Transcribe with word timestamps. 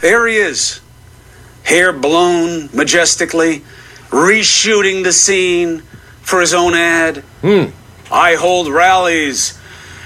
there 0.00 0.26
he 0.26 0.36
is. 0.36 0.80
Hair 1.64 1.92
blown 1.94 2.68
majestically, 2.72 3.62
reshooting 4.08 5.04
the 5.04 5.12
scene 5.12 5.82
for 6.22 6.40
his 6.40 6.54
own 6.54 6.74
ad. 6.74 7.18
Hmm. 7.42 7.66
I 8.10 8.34
hold 8.34 8.68
rallies 8.68 9.58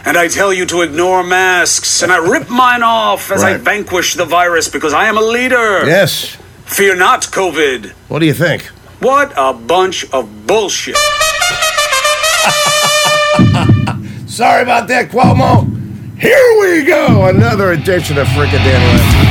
and 0.05 0.17
I 0.19 0.29
tell 0.29 0.53
you 0.53 0.67
to 0.67 0.83
ignore 0.83 1.25
masks 1.25 2.03
and 2.03 2.13
I 2.13 2.19
rip 2.19 2.51
mine 2.51 2.83
off 2.83 3.31
as 3.31 3.43
I 3.43 3.57
vanquish 3.57 4.15
the 4.15 4.27
virus 4.27 4.69
because 4.69 4.93
I 4.93 5.07
am 5.07 5.17
a 5.17 5.23
leader. 5.23 5.87
Yes. 5.87 6.37
Fear 6.67 6.97
not, 6.97 7.23
COVID. 7.23 7.93
What 8.09 8.19
do 8.19 8.27
you 8.27 8.35
think? 8.35 8.65
What 9.01 9.33
a 9.37 9.53
bunch 9.53 10.05
of 10.13 10.47
bullshit. 10.47 10.97
Sorry 14.27 14.63
about 14.63 14.89
that, 14.89 15.11
Cuomo. 15.11 15.71
Here 16.19 16.61
we 16.61 16.85
go. 16.85 17.27
Another 17.27 17.73
edition 17.73 18.19
of 18.19 18.27
Frickin' 18.29 18.65
Dandelion. 18.65 19.24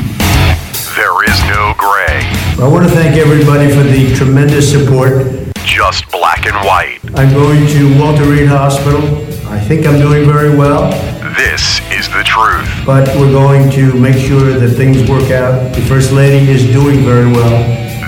There 0.95 1.23
is 1.25 1.39
no 1.49 1.73
gray, 1.77 2.21
I 2.63 2.67
want 2.69 2.87
to 2.87 2.93
thank 2.93 3.17
everybody 3.17 3.67
for 3.73 3.81
the 3.83 4.13
tremendous 4.15 4.71
support. 4.71 5.25
just 5.65 6.09
black 6.11 6.45
and 6.45 6.55
white. 6.65 6.99
I'm 7.15 7.33
going 7.33 7.65
to 7.67 7.99
Walter 7.99 8.25
Reed 8.25 8.47
Hospital. 8.47 9.01
I 9.47 9.59
think 9.59 9.85
I'm 9.87 9.99
doing 9.99 10.25
very 10.25 10.55
well, 10.55 10.91
This 11.35 11.79
is 11.91 12.07
the 12.09 12.23
truth. 12.23 12.67
but 12.85 13.07
we're 13.17 13.31
going 13.31 13.71
to 13.71 13.93
make 13.99 14.17
sure 14.17 14.53
that 14.59 14.69
things 14.75 15.09
work 15.09 15.31
out. 15.31 15.73
The 15.75 15.81
First 15.81 16.11
Lady 16.11 16.49
is 16.51 16.63
doing 16.71 16.99
very 17.03 17.31
well. 17.31 17.57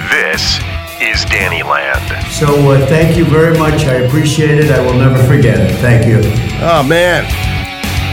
This 0.09 0.59
is 1.01 1.25
Danny 1.25 1.63
Land. 1.63 2.05
So 2.33 2.47
uh, 2.71 2.85
thank 2.85 3.17
you 3.17 3.25
very 3.25 3.57
much. 3.57 3.85
I 3.85 4.05
appreciate 4.05 4.59
it. 4.59 4.69
I 4.71 4.79
will 4.85 4.93
never 4.93 5.21
forget 5.23 5.59
it. 5.59 5.75
Thank 5.77 6.05
you. 6.05 6.19
Oh, 6.61 6.83
man. 6.87 7.25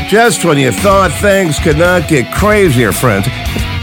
Just 0.08 0.44
when 0.44 0.58
you 0.58 0.72
thought 0.72 1.10
things 1.20 1.58
could 1.58 1.78
not 1.78 2.08
get 2.08 2.32
crazier, 2.34 2.92
friends, 2.92 3.26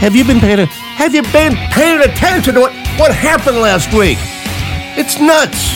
have 0.00 0.14
you 0.16 0.24
been 0.24 0.38
paying, 0.40 0.66
have 1.00 1.14
you 1.14 1.22
been 1.32 1.56
paying 1.72 2.02
attention 2.02 2.52
to 2.52 2.60
what, 2.60 2.74
what 3.00 3.10
happened 3.10 3.56
last 3.56 3.90
week? 3.94 4.18
It's 5.00 5.18
nuts. 5.18 5.72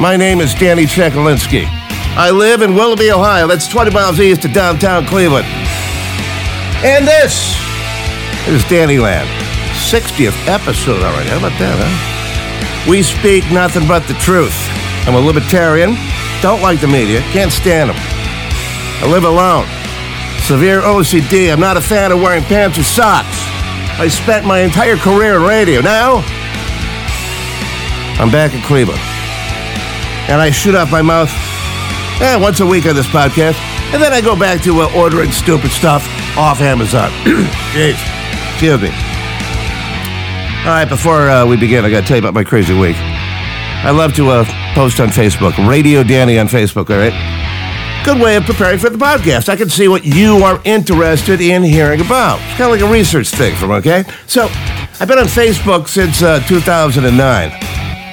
My 0.00 0.16
name 0.16 0.40
is 0.40 0.54
Danny 0.54 0.84
Chekalinsky. 0.84 1.66
I 2.16 2.30
live 2.30 2.62
in 2.62 2.74
Willoughby, 2.74 3.12
Ohio. 3.12 3.46
That's 3.46 3.68
20 3.68 3.90
miles 3.90 4.18
east 4.18 4.46
of 4.46 4.54
downtown 4.54 5.04
Cleveland. 5.04 5.44
And 6.80 7.06
this 7.06 7.60
is 8.48 8.64
Dannyland. 8.64 9.28
60th 9.84 10.48
episode 10.48 11.02
already. 11.02 11.28
How 11.28 11.36
about 11.36 11.58
that, 11.60 11.76
huh? 11.76 12.90
We 12.90 13.02
speak 13.02 13.44
nothing 13.52 13.86
but 13.86 14.08
the 14.08 14.14
truth. 14.14 14.56
I'm 15.06 15.14
a 15.14 15.20
libertarian. 15.20 15.94
Don't 16.40 16.62
like 16.62 16.80
the 16.80 16.88
media. 16.88 17.20
Can't 17.36 17.52
stand 17.52 17.90
them. 17.90 17.96
I 18.00 19.12
live 19.12 19.24
alone. 19.24 19.66
Severe 20.40 20.80
OCD. 20.80 21.52
I'm 21.52 21.60
not 21.60 21.76
a 21.76 21.82
fan 21.82 22.12
of 22.12 22.22
wearing 22.22 22.44
pants 22.44 22.78
or 22.78 22.82
socks. 22.82 23.45
I 23.98 24.08
spent 24.08 24.44
my 24.44 24.60
entire 24.60 24.96
career 24.96 25.36
in 25.36 25.42
radio. 25.42 25.80
Now, 25.80 26.16
I'm 28.20 28.30
back 28.30 28.52
in 28.52 28.60
Cleveland. 28.60 29.00
And 30.28 30.40
I 30.40 30.50
shoot 30.50 30.74
off 30.74 30.90
my 30.92 31.00
mouth 31.00 31.30
eh, 32.20 32.36
once 32.36 32.60
a 32.60 32.66
week 32.66 32.84
on 32.86 32.94
this 32.94 33.06
podcast. 33.06 33.56
And 33.94 34.02
then 34.02 34.12
I 34.12 34.20
go 34.20 34.38
back 34.38 34.60
to 34.64 34.82
uh, 34.82 34.92
ordering 34.94 35.32
stupid 35.32 35.70
stuff 35.70 36.06
off 36.36 36.60
Amazon. 36.60 37.10
Jeez. 37.72 37.96
Excuse 38.52 38.82
me. 38.82 38.88
All 40.66 40.72
right, 40.72 40.88
before 40.88 41.30
uh, 41.30 41.46
we 41.46 41.56
begin, 41.56 41.84
I 41.84 41.90
got 41.90 42.00
to 42.02 42.06
tell 42.06 42.16
you 42.16 42.22
about 42.22 42.34
my 42.34 42.44
crazy 42.44 42.78
week. 42.78 42.96
I 42.98 43.92
love 43.92 44.12
to 44.14 44.28
uh, 44.28 44.44
post 44.74 45.00
on 45.00 45.08
Facebook, 45.08 45.56
Radio 45.68 46.02
Danny 46.02 46.38
on 46.38 46.48
Facebook, 46.48 46.90
all 46.90 46.98
right? 46.98 47.45
Good 48.06 48.22
way 48.22 48.36
of 48.36 48.44
preparing 48.44 48.78
for 48.78 48.88
the 48.88 48.98
podcast. 48.98 49.48
I 49.48 49.56
can 49.56 49.68
see 49.68 49.88
what 49.88 50.04
you 50.04 50.36
are 50.44 50.62
interested 50.64 51.40
in 51.40 51.64
hearing 51.64 52.00
about. 52.00 52.38
It's 52.38 52.56
kind 52.56 52.72
of 52.72 52.80
like 52.80 52.80
a 52.80 52.92
research 52.92 53.30
thing 53.30 53.56
from, 53.56 53.72
okay? 53.72 54.04
So, 54.28 54.44
I've 55.00 55.08
been 55.08 55.18
on 55.18 55.24
Facebook 55.24 55.88
since 55.88 56.22
uh, 56.22 56.38
2009. 56.46 57.50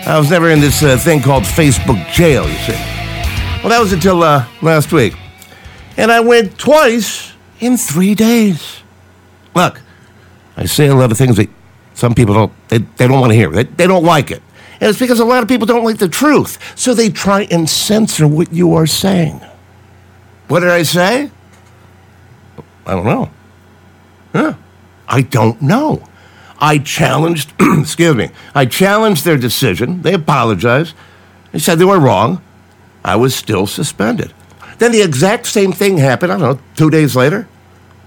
I 0.07 0.17
was 0.17 0.31
never 0.31 0.49
in 0.49 0.61
this 0.61 0.81
uh, 0.81 0.97
thing 0.97 1.21
called 1.21 1.43
Facebook 1.43 2.03
jail, 2.11 2.49
you 2.49 2.57
see. 2.57 2.71
Well, 3.61 3.69
that 3.69 3.77
was 3.79 3.93
until 3.93 4.23
uh, 4.23 4.47
last 4.63 4.91
week. 4.91 5.13
And 5.95 6.11
I 6.11 6.21
went 6.21 6.57
twice 6.57 7.31
in 7.59 7.77
three 7.77 8.15
days. 8.15 8.79
Look, 9.55 9.79
I 10.57 10.65
say 10.65 10.87
a 10.87 10.95
lot 10.95 11.11
of 11.11 11.19
things 11.19 11.37
that 11.37 11.51
some 11.93 12.15
people 12.15 12.33
don't 12.33 12.67
they, 12.69 12.79
they 12.79 13.07
don't 13.07 13.19
want 13.19 13.31
to 13.31 13.37
hear. 13.37 13.51
They, 13.51 13.65
they 13.65 13.85
don't 13.85 14.03
like 14.03 14.31
it. 14.31 14.41
And 14.81 14.89
it's 14.89 14.97
because 14.97 15.19
a 15.19 15.25
lot 15.25 15.43
of 15.43 15.49
people 15.49 15.67
don't 15.67 15.83
like 15.85 15.99
the 15.99 16.09
truth. 16.09 16.57
So 16.75 16.95
they 16.95 17.09
try 17.09 17.43
and 17.51 17.69
censor 17.69 18.27
what 18.27 18.51
you 18.51 18.73
are 18.73 18.87
saying. 18.87 19.39
What 20.47 20.59
did 20.59 20.69
I 20.69 20.83
say? 20.83 21.31
I 22.85 22.91
don't 22.91 23.05
know. 23.05 23.29
Huh? 24.33 24.53
I 25.07 25.21
don't 25.21 25.61
know. 25.61 26.03
I 26.59 26.77
challenged, 26.77 27.53
excuse 27.59 28.15
me, 28.15 28.29
I 28.55 28.65
challenged 28.65 29.25
their 29.25 29.37
decision. 29.37 30.01
They 30.01 30.13
apologized. 30.13 30.95
They 31.51 31.59
said 31.59 31.77
they 31.77 31.85
were 31.85 31.99
wrong. 31.99 32.41
I 33.03 33.15
was 33.15 33.35
still 33.35 33.67
suspended. 33.67 34.33
Then 34.79 34.91
the 34.91 35.01
exact 35.01 35.47
same 35.47 35.71
thing 35.71 35.97
happened, 35.97 36.31
I 36.31 36.37
don't 36.37 36.57
know, 36.57 36.63
two 36.75 36.89
days 36.89 37.15
later. 37.15 37.47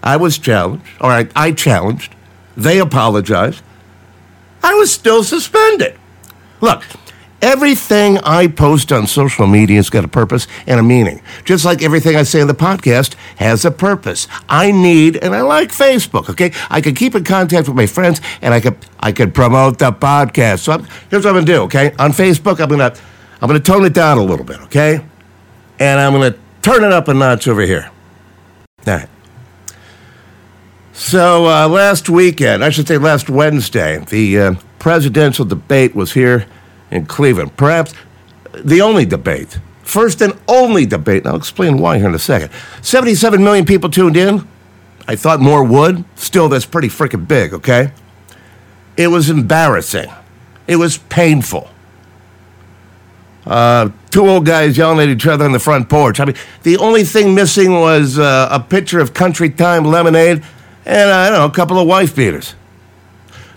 I 0.02 0.16
was 0.16 0.38
challenged, 0.38 0.84
or 1.00 1.10
I, 1.10 1.28
I 1.34 1.52
challenged. 1.52 2.14
They 2.56 2.78
apologized. 2.78 3.62
I 4.62 4.74
was 4.74 4.92
still 4.92 5.22
suspended. 5.22 5.98
Look, 6.60 6.82
everything 7.42 8.18
I 8.18 8.46
post 8.46 8.92
on 8.92 9.06
social 9.06 9.46
media 9.46 9.76
has 9.76 9.90
got 9.90 10.04
a 10.04 10.08
purpose 10.08 10.46
and 10.66 10.80
a 10.80 10.82
meaning. 10.82 11.22
Just 11.44 11.64
like 11.64 11.82
everything 11.82 12.16
I 12.16 12.22
say 12.22 12.40
in 12.40 12.46
the 12.46 12.54
podcast 12.54 13.14
has 13.36 13.64
a 13.64 13.70
purpose. 13.70 14.26
I 14.48 14.72
need, 14.72 15.16
and 15.16 15.34
I 15.34 15.42
like 15.42 15.70
Facebook, 15.70 16.28
okay? 16.30 16.52
I 16.70 16.80
can 16.80 16.94
keep 16.94 17.14
in 17.14 17.24
contact 17.24 17.68
with 17.68 17.76
my 17.76 17.86
friends 17.86 18.20
and 18.42 18.54
I 18.54 18.60
could 18.60 18.76
I 19.00 19.12
could 19.12 19.34
promote 19.34 19.78
the 19.78 19.92
podcast. 19.92 20.60
So 20.60 20.72
I'm, 20.72 20.86
here's 21.10 21.24
what 21.24 21.30
I'm 21.30 21.34
gonna 21.36 21.46
do, 21.46 21.62
okay? 21.62 21.94
On 21.98 22.12
Facebook, 22.12 22.60
I'm 22.60 22.68
gonna 22.68 22.94
I'm 23.40 23.48
gonna 23.48 23.60
tone 23.60 23.84
it 23.84 23.94
down 23.94 24.18
a 24.18 24.24
little 24.24 24.44
bit, 24.44 24.60
okay? 24.62 25.04
And 25.78 26.00
I'm 26.00 26.12
gonna 26.12 26.36
turn 26.62 26.84
it 26.84 26.92
up 26.92 27.08
a 27.08 27.14
notch 27.14 27.48
over 27.48 27.62
here. 27.62 27.90
All 28.86 28.94
right. 28.94 29.08
So 30.92 31.46
uh, 31.46 31.68
last 31.68 32.08
weekend, 32.08 32.64
I 32.64 32.70
should 32.70 32.88
say 32.88 32.96
last 32.96 33.28
Wednesday, 33.28 33.98
the 34.08 34.40
uh, 34.40 34.54
presidential 34.78 35.44
debate 35.44 35.94
was 35.94 36.14
here 36.14 36.46
in 36.90 37.06
Cleveland. 37.06 37.56
Perhaps 37.56 37.94
the 38.52 38.80
only 38.80 39.04
debate, 39.04 39.58
first 39.82 40.20
and 40.20 40.38
only 40.48 40.86
debate. 40.86 41.24
And 41.24 41.28
I'll 41.28 41.36
explain 41.36 41.78
why 41.78 41.98
here 41.98 42.08
in 42.08 42.14
a 42.14 42.18
second. 42.18 42.50
77 42.82 43.42
million 43.42 43.64
people 43.64 43.90
tuned 43.90 44.16
in. 44.16 44.46
I 45.08 45.16
thought 45.16 45.40
more 45.40 45.62
would. 45.62 46.04
Still, 46.16 46.48
that's 46.48 46.66
pretty 46.66 46.88
freaking 46.88 47.28
big, 47.28 47.54
okay? 47.54 47.92
It 48.96 49.08
was 49.08 49.30
embarrassing. 49.30 50.10
It 50.66 50.76
was 50.76 50.98
painful. 50.98 51.70
Uh, 53.46 53.90
two 54.10 54.26
old 54.26 54.44
guys 54.44 54.76
yelling 54.76 54.98
at 54.98 55.08
each 55.08 55.26
other 55.26 55.44
on 55.44 55.52
the 55.52 55.60
front 55.60 55.88
porch. 55.88 56.18
I 56.18 56.24
mean, 56.24 56.34
the 56.64 56.76
only 56.78 57.04
thing 57.04 57.34
missing 57.34 57.72
was 57.72 58.18
uh, 58.18 58.48
a 58.50 58.58
pitcher 58.58 58.98
of 58.98 59.14
country 59.14 59.50
time 59.50 59.84
lemonade 59.84 60.42
and, 60.84 61.10
I 61.10 61.30
don't 61.30 61.38
know, 61.38 61.46
a 61.46 61.50
couple 61.50 61.78
of 61.78 61.86
wife 61.86 62.16
beaters. 62.16 62.54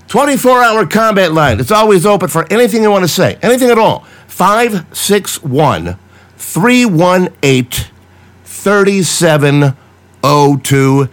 24 0.10 0.64
hour 0.64 0.86
combat 0.88 1.32
line. 1.32 1.60
It's 1.60 1.72
always 1.72 2.06
open 2.06 2.28
for 2.30 2.46
anything 2.52 2.82
you 2.82 2.92
want 2.92 3.04
to 3.04 3.08
say, 3.08 3.38
anything 3.42 3.70
at 3.70 3.78
all. 3.78 4.00
561 4.28 5.98
318 6.36 7.86
3702. 8.44 11.10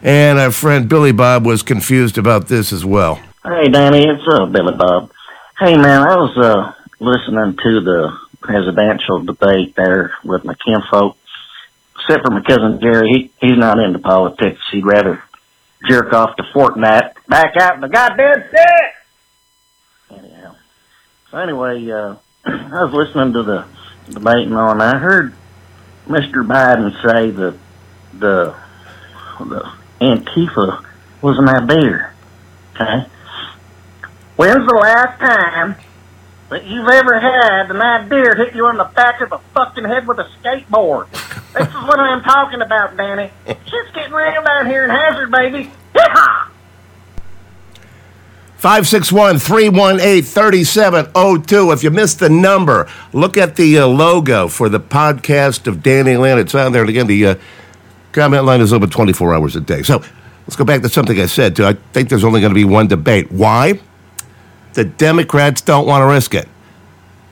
And 0.00 0.38
our 0.38 0.50
friend 0.50 0.88
Billy 0.88 1.12
Bob 1.12 1.44
was 1.44 1.62
confused 1.62 2.16
about 2.16 2.48
this 2.48 2.72
as 2.72 2.82
well. 2.84 3.16
Hey, 3.44 3.68
Danny, 3.68 4.06
it's 4.08 4.22
uh, 4.32 4.46
Billy 4.46 4.74
Bob. 4.76 5.10
Hey, 5.58 5.76
man, 5.76 6.08
I 6.08 6.16
was 6.16 6.38
uh, 6.38 6.72
listening 7.00 7.56
to 7.62 7.80
the 7.80 8.16
presidential 8.40 9.24
debate 9.24 9.74
there 9.76 10.12
with 10.24 10.44
my 10.44 10.54
kinfolk. 10.64 11.16
Except 11.96 12.24
for 12.24 12.30
my 12.32 12.40
cousin 12.42 12.80
Jerry, 12.80 13.08
he, 13.12 13.30
he's 13.40 13.58
not 13.58 13.78
into 13.78 13.98
politics. 13.98 14.60
He'd 14.72 14.86
rather 14.86 15.22
jerk 15.86 16.12
off 16.12 16.36
to 16.36 16.42
Fortnite 16.54 17.12
back 17.28 17.56
out 17.60 17.76
in 17.76 17.80
the 17.80 17.88
goddamn 17.88 18.44
set. 18.50 20.18
Anyhow, 20.18 20.56
so 21.30 21.38
anyway, 21.38 21.90
uh, 21.90 22.16
I 22.44 22.84
was 22.84 22.92
listening 22.92 23.34
to 23.34 23.42
the 23.42 23.66
debate 24.10 24.46
and 24.46 24.54
all, 24.54 24.70
and 24.70 24.82
I 24.82 24.98
heard 24.98 25.34
Mr. 26.06 26.46
Biden 26.46 26.92
say 27.02 27.30
that 27.30 27.58
the 28.14 28.54
the 29.40 29.70
Antifa 30.00 30.84
was 31.22 31.38
an 31.38 31.48
idea. 31.48 32.12
Okay. 32.74 33.06
When's 34.36 34.66
the 34.66 34.74
last 34.74 35.18
time 35.20 35.76
that 36.50 36.64
you've 36.64 36.88
ever 36.88 37.20
had 37.20 37.70
an 37.70 37.82
idea 37.82 38.34
hit 38.36 38.54
you 38.54 38.66
on 38.66 38.76
the 38.76 38.84
back 38.84 39.20
of 39.20 39.30
the 39.30 39.38
fucking 39.54 39.84
head 39.84 40.06
with 40.06 40.18
a 40.18 40.28
skateboard? 40.40 41.08
This 41.58 41.68
is 41.68 41.74
what 41.74 41.98
I'm 42.00 42.22
talking 42.22 42.62
about, 42.62 42.96
Danny. 42.96 43.30
Shit's 43.46 43.90
getting 43.94 44.12
real 44.12 44.42
down 44.42 44.66
here 44.66 44.84
in 44.84 44.90
Hazard, 44.90 45.30
baby. 45.30 45.70
Yeehaw! 45.94 46.50
561 48.56 49.38
318 49.38 50.22
3702. 50.22 51.70
If 51.70 51.84
you 51.84 51.90
missed 51.90 52.18
the 52.18 52.28
number, 52.28 52.88
look 53.12 53.36
at 53.36 53.54
the 53.54 53.78
uh, 53.78 53.86
logo 53.86 54.48
for 54.48 54.68
the 54.68 54.80
podcast 54.80 55.66
of 55.66 55.82
Danny 55.82 56.16
Land. 56.16 56.40
It's 56.40 56.54
on 56.54 56.72
there. 56.72 56.82
And 56.82 56.90
again, 56.90 57.06
the 57.06 57.26
uh, 57.26 57.34
comment 58.12 58.44
line 58.44 58.60
is 58.60 58.72
open 58.72 58.90
24 58.90 59.34
hours 59.34 59.54
a 59.54 59.60
day. 59.60 59.82
So 59.82 60.02
Let's 60.48 60.56
go 60.56 60.64
back 60.64 60.80
to 60.80 60.88
something 60.88 61.20
I 61.20 61.26
said, 61.26 61.56
too. 61.56 61.66
I 61.66 61.74
think 61.92 62.08
there's 62.08 62.24
only 62.24 62.40
going 62.40 62.52
to 62.52 62.54
be 62.54 62.64
one 62.64 62.86
debate. 62.86 63.30
Why? 63.30 63.78
The 64.72 64.84
Democrats 64.84 65.60
don't 65.60 65.86
want 65.86 66.00
to 66.00 66.06
risk 66.06 66.34
it. 66.34 66.48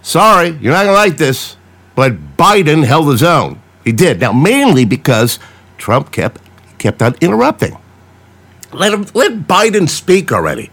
Sorry, 0.03 0.51
you're 0.51 0.75
not 0.75 0.85
going 0.85 0.89
to 0.89 0.93
like 0.93 1.17
this, 1.17 1.57
but 1.95 2.37
Biden 2.37 2.85
held 2.85 3.09
his 3.11 3.23
own. 3.23 3.63
He 3.87 3.93
did. 3.93 4.19
Now, 4.19 4.33
mainly 4.33 4.85
because 4.85 5.39
Trump 5.79 6.11
kept 6.11 6.41
kept 6.77 7.01
on 7.01 7.15
interrupting. 7.21 7.79
Let 8.73 8.93
him 8.93 9.07
let 9.15 9.47
Biden 9.47 9.89
speak 9.89 10.33
already. 10.33 10.71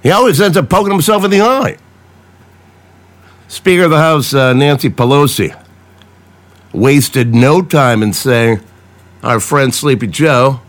He 0.00 0.12
always 0.12 0.40
ends 0.40 0.56
up 0.56 0.70
poking 0.70 0.92
himself 0.92 1.24
in 1.24 1.32
the 1.32 1.40
eye. 1.40 1.76
Speaker 3.48 3.82
of 3.82 3.90
the 3.90 3.98
House 3.98 4.32
uh, 4.32 4.52
Nancy 4.52 4.88
Pelosi 4.88 5.60
wasted 6.72 7.34
no 7.34 7.62
time 7.62 8.00
in 8.00 8.12
saying, 8.12 8.60
"Our 9.24 9.40
friend 9.40 9.74
Sleepy 9.74 10.06
Joe, 10.06 10.60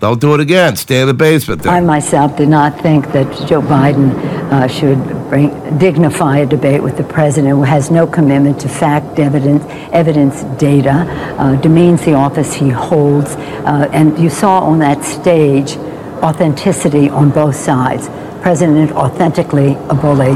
don't 0.00 0.20
do 0.20 0.34
it 0.34 0.40
again. 0.40 0.76
Stay 0.76 1.00
in 1.00 1.06
the 1.06 1.14
basement." 1.14 1.66
I 1.66 1.80
myself 1.80 2.36
did 2.36 2.48
not 2.48 2.80
think 2.80 3.12
that 3.12 3.26
Joe 3.48 3.62
Biden 3.62 4.14
uh, 4.50 4.68
should 4.68 4.98
bring, 5.28 5.78
dignify 5.78 6.38
a 6.38 6.46
debate 6.46 6.82
with 6.82 6.96
the 6.96 7.04
president 7.04 7.54
who 7.54 7.62
has 7.62 7.90
no 7.90 8.06
commitment 8.06 8.60
to 8.60 8.68
fact, 8.68 9.18
evidence, 9.18 9.64
evidence 9.92 10.42
data, 10.58 11.06
uh, 11.38 11.56
demeans 11.56 12.04
the 12.04 12.14
office 12.14 12.54
he 12.54 12.68
holds, 12.68 13.30
uh, 13.36 13.88
and 13.92 14.18
you 14.18 14.30
saw 14.30 14.60
on 14.60 14.78
that 14.78 15.04
stage 15.04 15.76
authenticity 16.22 17.08
on 17.08 17.30
both 17.30 17.56
sides. 17.56 18.08
President 18.42 18.92
authentically 18.92 19.74
a 19.88 19.94
bully, 19.94 20.34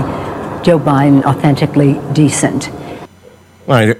Joe 0.65 0.79
Biden 0.79 1.23
authentically 1.25 2.01
decent. 2.13 2.71
All 3.69 3.77
right. 3.77 3.97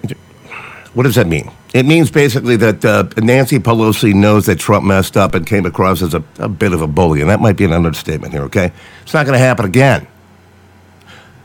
What 0.95 1.05
does 1.05 1.15
that 1.15 1.27
mean? 1.27 1.51
It 1.73 1.87
means 1.87 2.11
basically 2.11 2.57
that 2.57 2.85
uh, 2.85 3.09
Nancy 3.17 3.61
Pelosi 3.61 4.13
knows 4.13 4.47
that 4.47 4.59
Trump 4.59 4.85
messed 4.85 5.17
up 5.17 5.35
and 5.35 5.47
came 5.47 5.65
across 5.65 6.03
as 6.03 6.15
a, 6.15 6.25
a 6.39 6.49
bit 6.49 6.73
of 6.73 6.83
a 6.83 6.89
bully, 6.89 7.21
and 7.21 7.31
that 7.31 7.41
might 7.41 7.57
be 7.57 7.65
an 7.65 7.73
understatement 7.73 8.33
here, 8.33 8.43
okay? 8.43 8.73
It's 9.03 9.15
not 9.15 9.25
going 9.25 9.39
to 9.39 9.45
happen 9.45 9.65
again. 9.65 10.09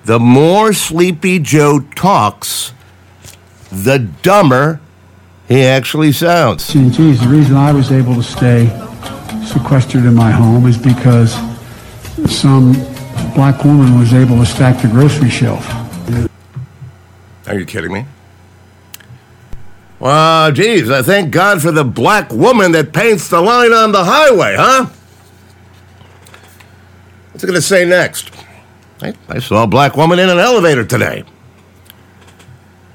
The 0.05 0.19
more 0.19 0.73
Sleepy 0.73 1.39
Joe 1.39 1.79
talks, 1.95 2.73
the 3.71 3.99
dumber 3.99 4.79
he 5.47 5.63
actually 5.63 6.11
sounds. 6.11 6.65
See, 6.65 6.89
geez, 6.89 7.21
the 7.21 7.27
reason 7.27 7.55
I 7.55 7.71
was 7.71 7.91
able 7.91 8.15
to 8.15 8.23
stay 8.23 8.67
sequestered 9.45 10.05
in 10.05 10.15
my 10.15 10.31
home 10.31 10.65
is 10.65 10.77
because 10.77 11.33
some 12.27 12.73
black 13.35 13.63
woman 13.63 13.99
was 13.99 14.13
able 14.13 14.37
to 14.37 14.45
stack 14.45 14.81
the 14.81 14.87
grocery 14.87 15.29
shelf. 15.29 15.67
Are 17.47 17.59
you 17.59 17.65
kidding 17.65 17.93
me? 17.93 18.05
Well, 19.99 20.51
geez, 20.51 20.89
I 20.89 21.01
thank 21.01 21.31
God 21.31 21.61
for 21.61 21.71
the 21.71 21.85
black 21.85 22.31
woman 22.31 22.73
that 22.73 22.91
paints 22.93 23.29
the 23.29 23.41
line 23.41 23.71
on 23.71 23.91
the 23.91 24.03
highway, 24.03 24.55
huh? 24.57 24.87
What's 27.31 27.43
it 27.43 27.47
going 27.47 27.55
to 27.55 27.61
say 27.61 27.85
next? 27.85 28.31
I, 29.01 29.13
I 29.29 29.39
saw 29.39 29.63
a 29.63 29.67
black 29.67 29.95
woman 29.95 30.19
in 30.19 30.29
an 30.29 30.37
elevator 30.37 30.85
today. 30.85 31.23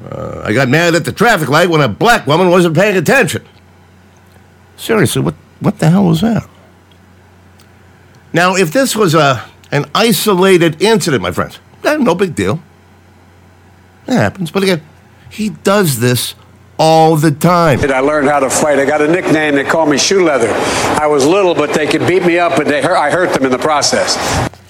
Uh, 0.05 0.43
I 0.45 0.53
got 0.53 0.69
mad 0.69 0.95
at 0.95 1.05
the 1.05 1.13
traffic 1.13 1.49
light 1.49 1.69
when 1.69 1.81
a 1.81 1.89
black 1.89 2.27
woman 2.27 2.51
wasn't 2.51 2.75
paying 2.75 2.97
attention. 2.97 3.45
Seriously, 4.77 5.21
what, 5.21 5.35
what 5.61 5.79
the 5.79 5.91
hell 5.91 6.05
was 6.05 6.23
that? 6.23 6.49
Now, 8.33 8.57
if 8.57 8.73
this 8.73 8.97
was 8.97 9.15
a, 9.15 9.45
an 9.73 9.85
isolated 9.95 10.81
incident, 10.81 11.23
my 11.23 11.33
friends, 11.33 11.59
eh, 11.85 11.97
no 11.97 12.15
big 12.15 12.35
deal. 12.35 12.63
It 14.07 14.15
happens. 14.15 14.51
But 14.51 14.63
again, 14.63 14.83
he 15.29 15.51
does 15.51 16.01
this 16.01 16.35
all 16.81 17.15
the 17.15 17.31
time. 17.31 17.79
I 17.79 18.01
learned 18.01 18.29
how 18.29 18.41
to 18.41 18.49
fight. 18.49 18.79
I 18.79 18.87
got 18.87 19.03
a 19.03 19.07
nickname. 19.07 19.55
They 19.55 19.65
call 19.65 19.85
me 19.85 19.99
Shoe 19.99 20.25
Leather. 20.25 20.51
I 20.99 21.07
was 21.07 21.27
little, 21.27 21.55
but 21.55 21.75
they 21.75 21.87
could 21.87 22.07
beat 22.09 22.25
me 22.25 22.39
up, 22.39 22.59
and 22.59 22.67
they 22.67 22.81
hurt, 22.81 22.97
I 22.97 23.11
hurt 23.11 23.35
them 23.35 23.45
in 23.45 23.53
the 23.53 23.59
process. 23.59 24.17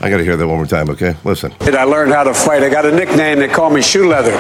I 0.01 0.11
got 0.11 0.17
to 0.17 0.25
hear 0.25 0.37
that 0.37 0.49
one 0.49 0.57
more 0.57 0.67
time, 0.67 0.91
okay? 0.91 1.15
Listen. 1.23 1.55
I 1.61 1.85
learned 1.85 2.13
how 2.13 2.25
to 2.25 2.35
fight. 2.35 2.65
I 2.65 2.69
got 2.69 2.85
a 2.85 2.91
nickname. 2.91 3.39
They 3.39 3.47
call 3.47 3.71
me 3.71 3.81
Shoe 3.81 4.09
Leather. 4.09 4.35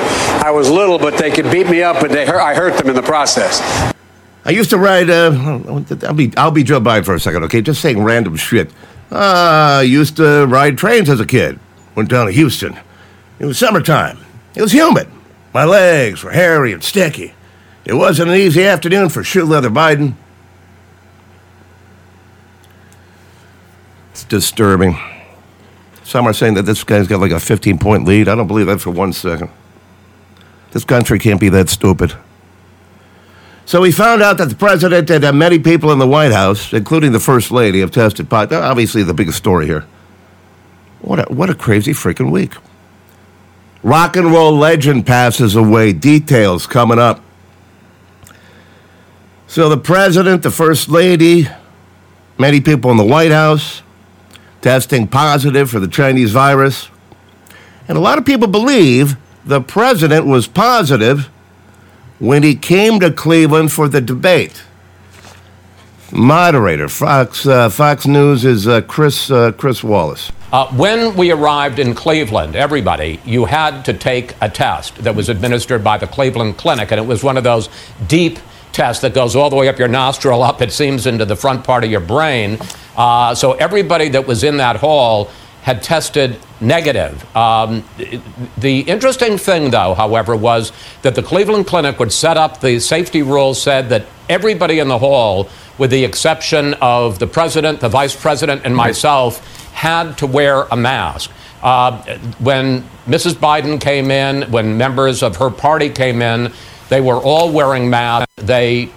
I 0.44 0.50
was 0.50 0.69
little, 0.69 0.99
but 0.99 1.17
they 1.17 1.31
could 1.31 1.49
beat 1.49 1.69
me 1.69 1.81
up, 1.81 2.02
and 2.02 2.12
they 2.12 2.26
hurt, 2.26 2.40
I 2.40 2.55
hurt 2.55 2.76
them 2.76 2.88
in 2.88 2.96
the 2.96 3.02
process. 3.02 3.61
I 4.44 4.50
used 4.50 4.70
to 4.70 4.78
ride. 4.78 5.08
Uh, 5.08 5.61
I'll 6.02 6.14
be 6.14 6.32
I'll 6.37 6.50
be 6.50 6.64
Joe 6.64 6.81
Biden 6.81 7.05
for 7.05 7.14
a 7.14 7.20
second, 7.20 7.44
okay? 7.44 7.62
Just 7.62 7.81
saying 7.82 8.02
random 8.02 8.34
shit. 8.34 8.72
Uh, 9.12 9.78
I 9.78 9.82
used 9.82 10.17
to 10.17 10.46
ride 10.46 10.76
trains 10.76 11.08
as 11.08 11.20
a 11.20 11.26
kid. 11.26 11.61
Went 11.94 12.08
down 12.08 12.26
to 12.26 12.32
Houston. 12.32 12.76
It 13.38 13.44
was 13.44 13.58
summertime. 13.58 14.19
It 14.56 14.62
was 14.62 14.72
humid. 14.72 15.08
My 15.52 15.64
legs 15.64 16.25
were 16.25 16.32
hairy 16.32 16.72
and 16.72 16.82
sticky. 16.82 17.34
It 17.85 17.94
wasn't 17.94 18.31
an 18.31 18.37
easy 18.37 18.65
afternoon 18.65 19.09
for 19.09 19.25
shoe 19.25 19.44
leather 19.44 19.71
Biden. 19.71 20.15
It's 24.11 24.25
disturbing. 24.25 24.99
Some 26.05 26.27
are 26.27 26.32
saying 26.32 26.55
that 26.55 26.62
this 26.62 26.82
guy's 26.85 27.06
got 27.06 27.21
like 27.21 27.31
a 27.31 27.41
15 27.41 27.79
point 27.79 28.05
lead. 28.05 28.29
I 28.29 28.35
don't 28.35 28.47
believe 28.47 28.67
that 28.67 28.81
for 28.81 28.91
one 28.91 29.12
second. 29.12 29.50
This 30.73 30.85
country 30.85 31.19
can't 31.19 31.41
be 31.41 31.49
that 31.49 31.69
stupid. 31.69 32.15
So 33.65 33.81
we 33.81 33.93
found 33.93 34.21
out 34.21 34.37
that 34.38 34.49
the 34.49 34.56
president 34.56 35.11
and 35.11 35.25
uh, 35.25 35.32
many 35.32 35.59
people 35.61 35.93
in 35.93 36.00
the 36.00 36.06
White 36.06 36.32
House, 36.32 36.73
including 36.73 37.12
the 37.12 37.21
First 37.21 37.53
Lady, 37.53 37.81
have 37.81 37.93
tested 37.93 38.29
positive. 38.29 38.62
Obviously, 38.62 39.05
the 39.05 39.15
biggest 39.15 39.38
story 39.38 39.67
here. 39.67 39.87
What 41.00 41.21
a, 41.21 41.32
what 41.32 41.50
a 41.50 41.55
crazy 41.55 41.93
freaking 41.93 42.32
week. 42.32 42.55
Rock 43.82 44.17
and 44.17 44.32
roll 44.32 44.53
legend 44.53 45.06
passes 45.06 45.55
away. 45.55 45.93
Details 45.93 46.67
coming 46.67 46.99
up. 46.99 47.23
So 49.50 49.69
the 49.69 49.76
president, 49.76 50.44
the 50.44 50.52
First 50.52 50.88
Lady, 50.88 51.49
many 52.38 52.61
people 52.61 52.93
in 52.93 52.97
the 52.97 53.05
White 53.05 53.32
House 53.32 53.82
testing 54.61 55.08
positive 55.08 55.69
for 55.69 55.81
the 55.81 55.88
Chinese 55.88 56.31
virus. 56.31 56.88
And 57.88 57.99
a 57.99 58.00
lot 58.00 58.17
of 58.17 58.25
people 58.25 58.47
believe 58.47 59.17
the 59.44 59.61
president 59.61 60.25
was 60.25 60.47
positive 60.47 61.29
when 62.20 62.44
he 62.44 62.55
came 62.55 63.00
to 63.00 63.11
Cleveland 63.11 63.73
for 63.73 63.88
the 63.88 64.00
debate. 64.00 64.62
Moderator, 66.12 66.88
Fox, 66.88 67.44
uh, 67.44 67.70
Fox 67.70 68.06
News 68.06 68.44
is 68.44 68.69
uh, 68.69 68.82
Chris, 68.82 69.32
uh, 69.32 69.50
Chris 69.50 69.82
Wallace. 69.82 70.31
Uh, 70.53 70.69
when 70.75 71.17
we 71.17 71.32
arrived 71.32 71.81
in 71.81 71.96
Cleveland, 71.96 72.55
everybody, 72.55 73.20
you 73.25 73.46
had 73.46 73.85
to 73.87 73.94
take 73.94 74.37
a 74.41 74.49
test 74.49 74.94
that 74.99 75.17
was 75.17 75.29
administered 75.29 75.82
by 75.82 75.99
the 75.99 76.06
Cleveland 76.06 76.56
Clinic, 76.56 76.93
and 76.93 77.00
it 77.00 77.06
was 77.06 77.25
one 77.25 77.37
of 77.37 77.43
those 77.43 77.69
deep 78.06 78.38
tests 78.72 79.02
that 79.02 79.14
goes 79.14 79.37
all 79.37 79.50
the 79.50 79.56
way 79.56 79.69
up 79.69 79.78
your 79.78 79.88
nostril, 79.88 80.43
up, 80.43 80.62
it 80.62 80.72
seems, 80.72 81.06
into 81.06 81.25
the 81.25 81.37
front 81.37 81.64
part 81.64 81.84
of 81.84 81.90
your 81.90 82.00
brain. 82.00 82.58
Uh, 82.96 83.34
so 83.34 83.52
everybody 83.52 84.08
that 84.11 84.26
was 84.26 84.44
in 84.44 84.56
that 84.58 84.76
hall 84.76 85.31
had 85.62 85.82
tested 85.82 86.39
negative. 86.60 87.24
Um, 87.36 87.84
the 88.56 88.81
interesting 88.81 89.36
thing, 89.36 89.70
though, 89.70 89.94
however, 89.94 90.34
was 90.34 90.72
that 91.03 91.15
the 91.15 91.22
Cleveland 91.22 91.67
Clinic 91.67 91.98
would 91.98 92.12
set 92.12 92.36
up 92.36 92.60
the 92.60 92.81
safety 92.81 93.22
rules, 93.22 93.60
said 93.60 93.89
that 93.91 94.06
everybody 94.29 94.79
in 94.79 94.89
the 94.89 94.98
hall, 94.98 95.48
with 95.77 95.91
the 95.91 96.05
exception 96.05 96.74
of 96.74 97.19
the 97.19 97.27
president, 97.27 97.81
the 97.81 97.89
vice 97.89 98.17
president, 98.17 98.62
and 98.65 98.74
myself, 98.74 99.72
had 99.72 100.17
to 100.19 100.27
wear 100.27 100.62
a 100.70 100.77
mask. 100.77 101.31
Uh, 101.62 102.03
when 102.39 102.82
Mrs. 103.06 103.34
Biden 103.34 103.79
came 103.79 104.10
in, 104.10 104.50
when 104.50 104.79
members 104.79 105.22
of 105.22 105.36
her 105.36 105.50
party 105.50 105.91
came 105.91 106.22
in, 106.22 106.53
they 106.91 107.01
were 107.01 107.17
all 107.17 107.51
wearing 107.51 107.89
masks. 107.89 108.31
They 108.37 108.91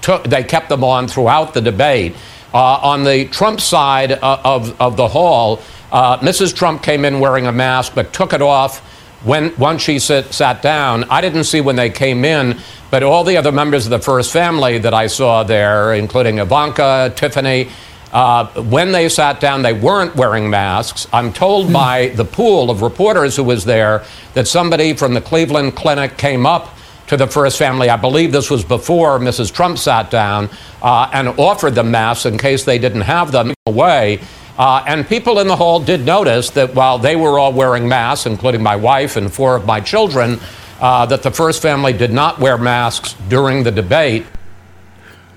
took, 0.00 0.24
they 0.24 0.42
kept 0.42 0.70
them 0.70 0.82
on 0.82 1.08
throughout 1.08 1.52
the 1.52 1.60
debate. 1.60 2.14
Uh, 2.54 2.78
on 2.82 3.04
the 3.04 3.26
Trump 3.26 3.60
side 3.60 4.12
uh, 4.12 4.40
of, 4.44 4.80
of 4.80 4.96
the 4.96 5.08
hall, 5.08 5.60
uh, 5.92 6.18
Mrs. 6.18 6.54
Trump 6.54 6.82
came 6.82 7.04
in 7.04 7.20
wearing 7.20 7.46
a 7.46 7.52
mask 7.52 7.94
but 7.94 8.12
took 8.12 8.32
it 8.32 8.40
off 8.40 8.78
when 9.24 9.54
once 9.56 9.82
she 9.82 9.98
sit, 9.98 10.32
sat 10.32 10.62
down. 10.62 11.04
I 11.04 11.20
didn't 11.20 11.44
see 11.44 11.60
when 11.60 11.76
they 11.76 11.90
came 11.90 12.24
in, 12.24 12.58
but 12.90 13.02
all 13.02 13.22
the 13.24 13.36
other 13.36 13.52
members 13.52 13.84
of 13.84 13.90
the 13.90 13.98
first 13.98 14.32
family 14.32 14.78
that 14.78 14.94
I 14.94 15.08
saw 15.08 15.42
there, 15.42 15.92
including 15.92 16.38
Ivanka, 16.38 17.12
Tiffany, 17.16 17.68
uh, 18.12 18.46
when 18.62 18.90
they 18.92 19.08
sat 19.08 19.38
down, 19.38 19.62
they 19.62 19.72
weren't 19.72 20.16
wearing 20.16 20.50
masks. 20.50 21.06
I'm 21.12 21.32
told 21.32 21.72
by 21.72 22.08
the 22.08 22.24
pool 22.24 22.70
of 22.70 22.82
reporters 22.82 23.36
who 23.36 23.44
was 23.44 23.64
there 23.64 24.04
that 24.34 24.48
somebody 24.48 24.94
from 24.94 25.14
the 25.14 25.20
Cleveland 25.20 25.76
Clinic 25.76 26.16
came 26.16 26.46
up 26.46 26.76
to 27.10 27.16
the 27.16 27.26
first 27.26 27.58
family. 27.58 27.90
I 27.90 27.96
believe 27.96 28.30
this 28.30 28.50
was 28.50 28.62
before 28.64 29.18
Mrs. 29.18 29.52
Trump 29.52 29.78
sat 29.78 30.12
down 30.12 30.48
uh, 30.80 31.10
and 31.12 31.26
offered 31.40 31.74
them 31.74 31.90
masks 31.90 32.24
in 32.24 32.38
case 32.38 32.64
they 32.64 32.78
didn't 32.78 33.00
have 33.00 33.32
them 33.32 33.52
away. 33.66 34.20
Uh, 34.56 34.84
and 34.86 35.04
people 35.08 35.40
in 35.40 35.48
the 35.48 35.56
hall 35.56 35.80
did 35.80 36.06
notice 36.06 36.50
that 36.50 36.72
while 36.72 36.98
they 36.98 37.16
were 37.16 37.36
all 37.36 37.52
wearing 37.52 37.88
masks, 37.88 38.26
including 38.26 38.62
my 38.62 38.76
wife 38.76 39.16
and 39.16 39.32
four 39.32 39.56
of 39.56 39.66
my 39.66 39.80
children, 39.80 40.38
uh, 40.80 41.04
that 41.04 41.24
the 41.24 41.32
first 41.32 41.60
family 41.60 41.92
did 41.92 42.12
not 42.12 42.38
wear 42.38 42.56
masks 42.56 43.16
during 43.28 43.64
the 43.64 43.72
debate. 43.72 44.24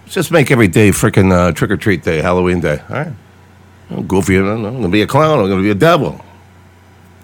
Just 0.06 0.32
make 0.32 0.52
every 0.52 0.68
day 0.68 0.90
freaking 0.90 1.32
uh, 1.32 1.54
trick 1.54 1.72
or 1.72 1.78
treat 1.78 2.04
day, 2.04 2.22
Halloween 2.22 2.60
day. 2.60 2.80
All 2.88 2.98
right. 2.98 3.14
I'm 3.90 4.06
goofy. 4.06 4.38
I'm 4.38 4.62
going 4.62 4.84
to 4.84 4.90
be 4.90 5.02
a 5.02 5.08
clown. 5.08 5.40
I'm 5.40 5.48
going 5.48 5.58
to 5.58 5.64
be 5.64 5.72
a 5.72 5.76
devil. 5.76 6.24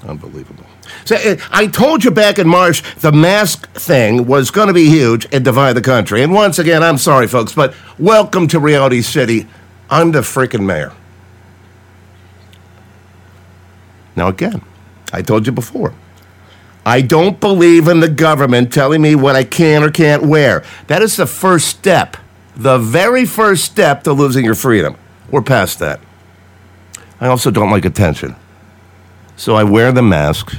Unbelievable. 0.07 0.65
So, 1.05 1.15
uh, 1.15 1.37
I 1.51 1.67
told 1.67 2.03
you 2.03 2.11
back 2.11 2.39
in 2.39 2.47
March 2.47 2.83
the 2.95 3.11
mask 3.11 3.69
thing 3.73 4.27
was 4.27 4.51
going 4.51 4.67
to 4.67 4.73
be 4.73 4.89
huge 4.89 5.27
and 5.31 5.43
divide 5.43 5.73
the 5.73 5.81
country. 5.81 6.23
And 6.23 6.33
once 6.33 6.59
again, 6.59 6.83
I'm 6.83 6.97
sorry, 6.97 7.27
folks, 7.27 7.53
but 7.53 7.73
welcome 7.97 8.47
to 8.49 8.59
Reality 8.59 9.01
City. 9.01 9.47
I'm 9.89 10.11
the 10.11 10.19
freaking 10.21 10.65
mayor. 10.65 10.93
Now, 14.15 14.27
again, 14.27 14.61
I 15.13 15.21
told 15.21 15.45
you 15.45 15.51
before. 15.51 15.93
I 16.85 17.01
don't 17.01 17.39
believe 17.39 17.87
in 17.87 17.99
the 17.99 18.09
government 18.09 18.73
telling 18.73 19.01
me 19.01 19.15
what 19.15 19.35
I 19.35 19.43
can 19.43 19.83
or 19.83 19.91
can't 19.91 20.23
wear. 20.23 20.63
That 20.87 21.01
is 21.01 21.17
the 21.17 21.27
first 21.27 21.67
step, 21.67 22.17
the 22.55 22.77
very 22.77 23.25
first 23.25 23.63
step 23.65 24.03
to 24.03 24.13
losing 24.13 24.43
your 24.43 24.55
freedom. 24.55 24.95
We're 25.29 25.41
past 25.41 25.79
that. 25.79 25.99
I 27.21 27.27
also 27.27 27.51
don't 27.51 27.69
like 27.69 27.85
attention. 27.85 28.35
So 29.35 29.55
I 29.55 29.63
wear 29.63 29.91
the 29.91 30.01
mask. 30.01 30.55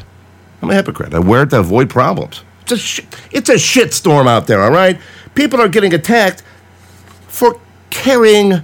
I'm 0.62 0.71
a 0.71 0.75
hypocrite. 0.75 1.14
I 1.14 1.19
wear 1.19 1.43
it 1.43 1.50
to 1.50 1.61
avoid 1.61 1.90
problems. 1.90 2.43
It's 2.62 2.73
a, 2.73 2.76
sh- 2.79 3.00
it's 3.33 3.49
a 3.49 3.55
shitstorm 3.55 4.26
out 4.29 4.47
there, 4.47 4.62
all 4.62 4.71
right? 4.71 5.00
People 5.35 5.61
are 5.61 5.69
getting 5.69 5.95
attacked 5.95 6.43
for 7.29 7.59
carrying 7.90 8.62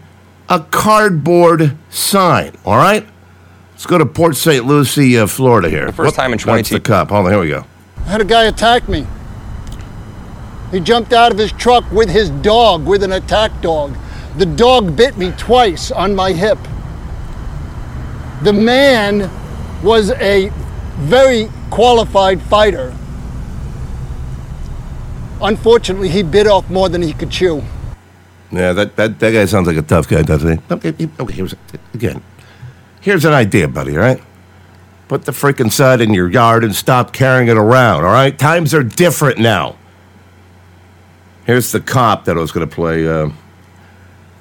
a 0.48 0.60
cardboard 0.70 1.76
sign, 1.88 2.52
all 2.64 2.76
right? 2.76 3.06
Let's 3.72 3.86
go 3.86 3.98
to 3.98 4.06
Port 4.06 4.36
St. 4.36 4.64
Lucie, 4.64 5.18
uh, 5.18 5.26
Florida 5.26 5.68
here. 5.68 5.86
The 5.86 5.92
first 5.92 6.14
time 6.14 6.32
in 6.32 6.38
That's 6.38 6.44
22 6.44 6.74
the 6.76 6.80
cop. 6.80 7.10
Hold 7.10 7.26
on, 7.26 7.32
here 7.32 7.40
we 7.40 7.48
go. 7.48 7.64
I 7.98 8.10
had 8.10 8.20
a 8.20 8.24
guy 8.24 8.44
attack 8.44 8.88
me. 8.88 9.06
He 10.70 10.80
jumped 10.80 11.12
out 11.12 11.32
of 11.32 11.38
his 11.38 11.52
truck 11.52 11.90
with 11.90 12.08
his 12.08 12.30
dog, 12.30 12.86
with 12.86 13.02
an 13.02 13.12
attack 13.12 13.60
dog. 13.60 13.96
The 14.36 14.46
dog 14.46 14.96
bit 14.96 15.16
me 15.16 15.32
twice 15.32 15.90
on 15.90 16.14
my 16.14 16.32
hip. 16.32 16.58
The 18.42 18.52
man 18.52 19.30
was 19.82 20.10
a 20.12 20.50
very 20.96 21.48
qualified 21.70 22.40
fighter. 22.42 22.94
Unfortunately, 25.40 26.08
he 26.08 26.22
bit 26.22 26.46
off 26.46 26.68
more 26.70 26.88
than 26.88 27.02
he 27.02 27.12
could 27.12 27.30
chew. 27.30 27.62
Yeah, 28.50 28.72
that, 28.72 28.96
that, 28.96 29.18
that 29.18 29.32
guy 29.32 29.44
sounds 29.44 29.66
like 29.66 29.76
a 29.76 29.82
tough 29.82 30.08
guy, 30.08 30.22
doesn't 30.22 30.58
he? 30.58 30.74
Okay, 30.74 31.08
okay 31.20 31.34
here's, 31.34 31.54
again, 31.92 32.22
here's 33.00 33.24
an 33.24 33.32
idea, 33.32 33.68
buddy, 33.68 33.96
all 33.96 34.02
right? 34.02 34.22
Put 35.08 35.24
the 35.24 35.32
freaking 35.32 35.70
sod 35.70 36.00
in 36.00 36.14
your 36.14 36.30
yard 36.30 36.64
and 36.64 36.74
stop 36.74 37.12
carrying 37.12 37.48
it 37.48 37.56
around, 37.56 38.04
all 38.04 38.12
right? 38.12 38.36
Times 38.36 38.72
are 38.72 38.82
different 38.82 39.38
now. 39.38 39.76
Here's 41.44 41.70
the 41.70 41.80
cop 41.80 42.24
that 42.24 42.36
I 42.36 42.40
was 42.40 42.50
going 42.50 42.68
to 42.68 42.74
play, 42.74 43.06
uh, 43.06 43.30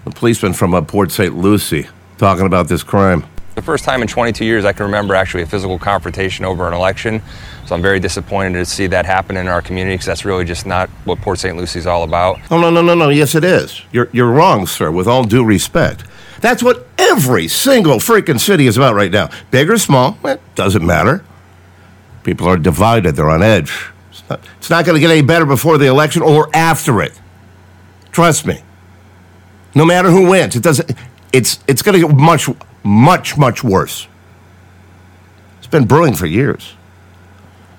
the 0.06 0.12
policeman 0.12 0.54
from 0.54 0.74
uh, 0.74 0.82
Port 0.82 1.12
St. 1.12 1.36
Lucie, 1.36 1.88
talking 2.18 2.46
about 2.46 2.68
this 2.68 2.84
crime. 2.84 3.26
The 3.56 3.62
first 3.62 3.86
time 3.86 4.02
in 4.02 4.08
22 4.08 4.44
years 4.44 4.66
I 4.66 4.74
can 4.74 4.86
remember 4.86 5.16
actually 5.16 5.44
a 5.44 5.46
physical 5.46 5.80
confrontation 5.80 6.44
over 6.44 6.68
an 6.68 6.74
election. 6.74 7.22
So 7.66 7.74
I'm 7.74 7.82
very 7.82 8.02
disappointed 8.02 8.60
to 8.60 8.66
see 8.66 8.88
that 8.88 9.06
happen 9.06 9.38
in 9.38 9.48
our 9.48 9.62
community 9.62 9.96
because 9.96 10.06
that's 10.06 10.26
really 10.26 10.44
just 10.44 10.66
not 10.66 10.90
what 11.06 11.20
Port 11.22 11.40
St. 11.40 11.56
Lucie 11.56 11.80
is 11.80 11.88
all 11.88 12.04
about. 12.04 12.40
Oh, 12.52 12.60
no, 12.60 12.70
no, 12.70 12.82
no, 12.82 12.94
no. 12.94 13.10
Yes, 13.10 13.34
it 13.34 13.46
is. 13.46 13.82
You're, 13.94 14.10
you're 14.12 14.30
wrong, 14.30 14.68
sir, 14.68 14.92
with 14.92 15.08
all 15.08 15.24
due 15.24 15.44
respect. 15.44 16.04
That's 16.42 16.62
what 16.62 16.86
every 16.98 17.48
single 17.48 17.98
freaking 17.98 18.40
city 18.40 18.68
is 18.68 18.76
about 18.76 18.94
right 18.94 19.12
now. 19.12 19.30
Big 19.52 19.70
or 19.70 19.78
small, 19.78 20.18
it 20.26 20.42
doesn't 20.56 20.86
matter. 20.86 21.24
People 22.24 22.48
are 22.48 22.58
divided, 22.58 23.16
they're 23.16 23.30
on 23.30 23.42
edge. 23.42 23.74
It's 24.10 24.30
not, 24.30 24.42
it's 24.58 24.70
not 24.70 24.86
going 24.86 24.96
to 24.96 25.00
get 25.00 25.12
any 25.12 25.22
better 25.22 25.46
before 25.46 25.78
the 25.78 25.88
election 25.88 26.22
or 26.22 26.50
after 26.54 27.02
it. 27.02 27.20
Trust 28.12 28.46
me. 28.46 28.62
No 29.74 29.86
matter 29.86 30.10
who 30.10 30.30
wins, 30.30 30.56
it 30.56 30.64
doesn't. 30.64 30.92
It's 31.34 31.60
it's 31.68 31.82
going 31.82 32.00
to 32.00 32.08
get 32.08 32.16
much, 32.16 32.48
much, 32.86 33.38
much 33.38 33.64
worse. 33.64 34.08
It's 35.58 35.68
been 35.68 35.86
brewing 35.86 36.14
for 36.14 36.28
years. 36.28 36.76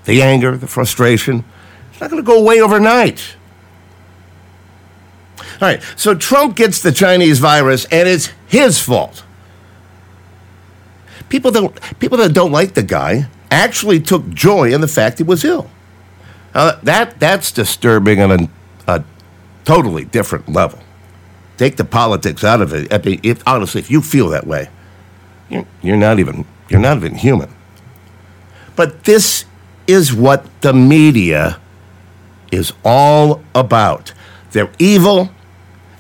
The 0.04 0.22
anger, 0.22 0.56
the 0.56 0.66
frustration, 0.66 1.44
it's 1.90 2.00
not 2.00 2.10
going 2.10 2.22
to 2.22 2.26
go 2.26 2.38
away 2.38 2.60
overnight. 2.60 3.36
All 5.38 5.68
right, 5.68 5.82
so 5.96 6.14
Trump 6.14 6.56
gets 6.56 6.82
the 6.82 6.92
Chinese 6.92 7.38
virus, 7.38 7.86
and 7.86 8.08
it's 8.08 8.30
his 8.46 8.78
fault. 8.80 9.22
People 11.28 11.50
don't 11.50 11.98
people 11.98 12.18
that 12.18 12.34
don't 12.34 12.52
like 12.52 12.75
the 12.75 12.82
guy 12.82 13.28
actually 13.50 14.00
took 14.00 14.28
joy 14.28 14.72
in 14.72 14.80
the 14.80 14.88
fact 14.88 15.18
he 15.18 15.25
was 15.25 15.44
ill. 15.44 15.70
Uh, 16.54 16.78
that 16.82 17.18
that's 17.18 17.50
disturbing 17.52 18.20
on 18.20 18.30
a, 18.30 18.48
a 18.86 19.04
totally 19.64 20.04
different 20.04 20.48
level. 20.48 20.78
Take 21.56 21.76
the 21.76 21.84
politics 21.84 22.44
out 22.44 22.60
of 22.60 22.72
it. 22.75 22.92
I 22.92 22.98
mean, 22.98 23.20
if, 23.22 23.42
honestly, 23.46 23.80
if 23.80 23.90
you 23.90 24.02
feel 24.02 24.28
that 24.28 24.46
way, 24.46 24.68
you're, 25.49 25.67
you're 25.83 25.97
not 25.97 26.19
even 26.19 26.45
you're 26.69 26.81
not 26.81 26.97
even 26.99 27.15
human. 27.15 27.50
But 28.75 29.05
this 29.05 29.45
is 29.87 30.12
what 30.12 30.45
the 30.61 30.73
media 30.73 31.61
is 32.50 32.73
all 32.85 33.43
about. 33.55 34.12
They're 34.53 34.73
evil, 34.79 35.31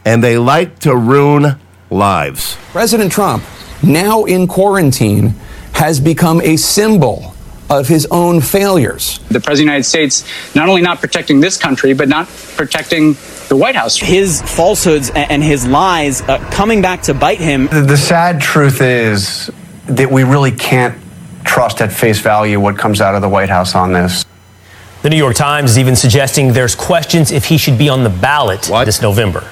and 0.04 0.22
they 0.22 0.38
like 0.38 0.78
to 0.80 0.96
ruin 0.96 1.56
lives. 1.90 2.56
President 2.72 3.12
Trump, 3.12 3.44
now 3.82 4.24
in 4.24 4.46
quarantine, 4.46 5.34
has 5.72 6.00
become 6.00 6.40
a 6.40 6.56
symbol 6.56 7.34
of 7.68 7.88
his 7.88 8.06
own 8.10 8.40
failures. 8.40 9.18
The 9.28 9.40
President 9.40 9.50
of 9.50 9.56
the 9.56 9.62
United 9.62 9.84
States 9.84 10.54
not 10.54 10.68
only 10.68 10.82
not 10.82 11.00
protecting 11.00 11.40
this 11.40 11.56
country, 11.56 11.92
but 11.92 12.08
not 12.08 12.28
protecting 12.56 13.16
the 13.48 13.56
White 13.56 13.76
House. 13.76 13.96
His 13.96 14.42
falsehoods 14.42 15.10
and 15.14 15.42
his 15.42 15.66
lies 15.66 16.22
uh, 16.22 16.38
coming 16.50 16.82
back 16.82 17.02
to 17.02 17.14
bite 17.14 17.38
him. 17.38 17.66
The, 17.68 17.82
the 17.82 17.96
sad 17.96 18.40
truth 18.40 18.80
is 18.80 19.50
that 19.86 20.10
we 20.10 20.24
really 20.24 20.52
can't 20.52 20.96
trust 21.44 21.80
at 21.80 21.92
face 21.92 22.18
value 22.18 22.58
what 22.58 22.76
comes 22.76 23.00
out 23.00 23.14
of 23.14 23.22
the 23.22 23.28
White 23.28 23.48
House 23.48 23.74
on 23.74 23.92
this. 23.92 24.24
The 25.02 25.10
New 25.10 25.16
York 25.16 25.36
Times 25.36 25.72
is 25.72 25.78
even 25.78 25.94
suggesting 25.94 26.52
there's 26.52 26.74
questions 26.74 27.30
if 27.30 27.44
he 27.44 27.58
should 27.58 27.78
be 27.78 27.88
on 27.88 28.02
the 28.02 28.10
ballot 28.10 28.62
this 28.84 29.00
November. 29.00 29.48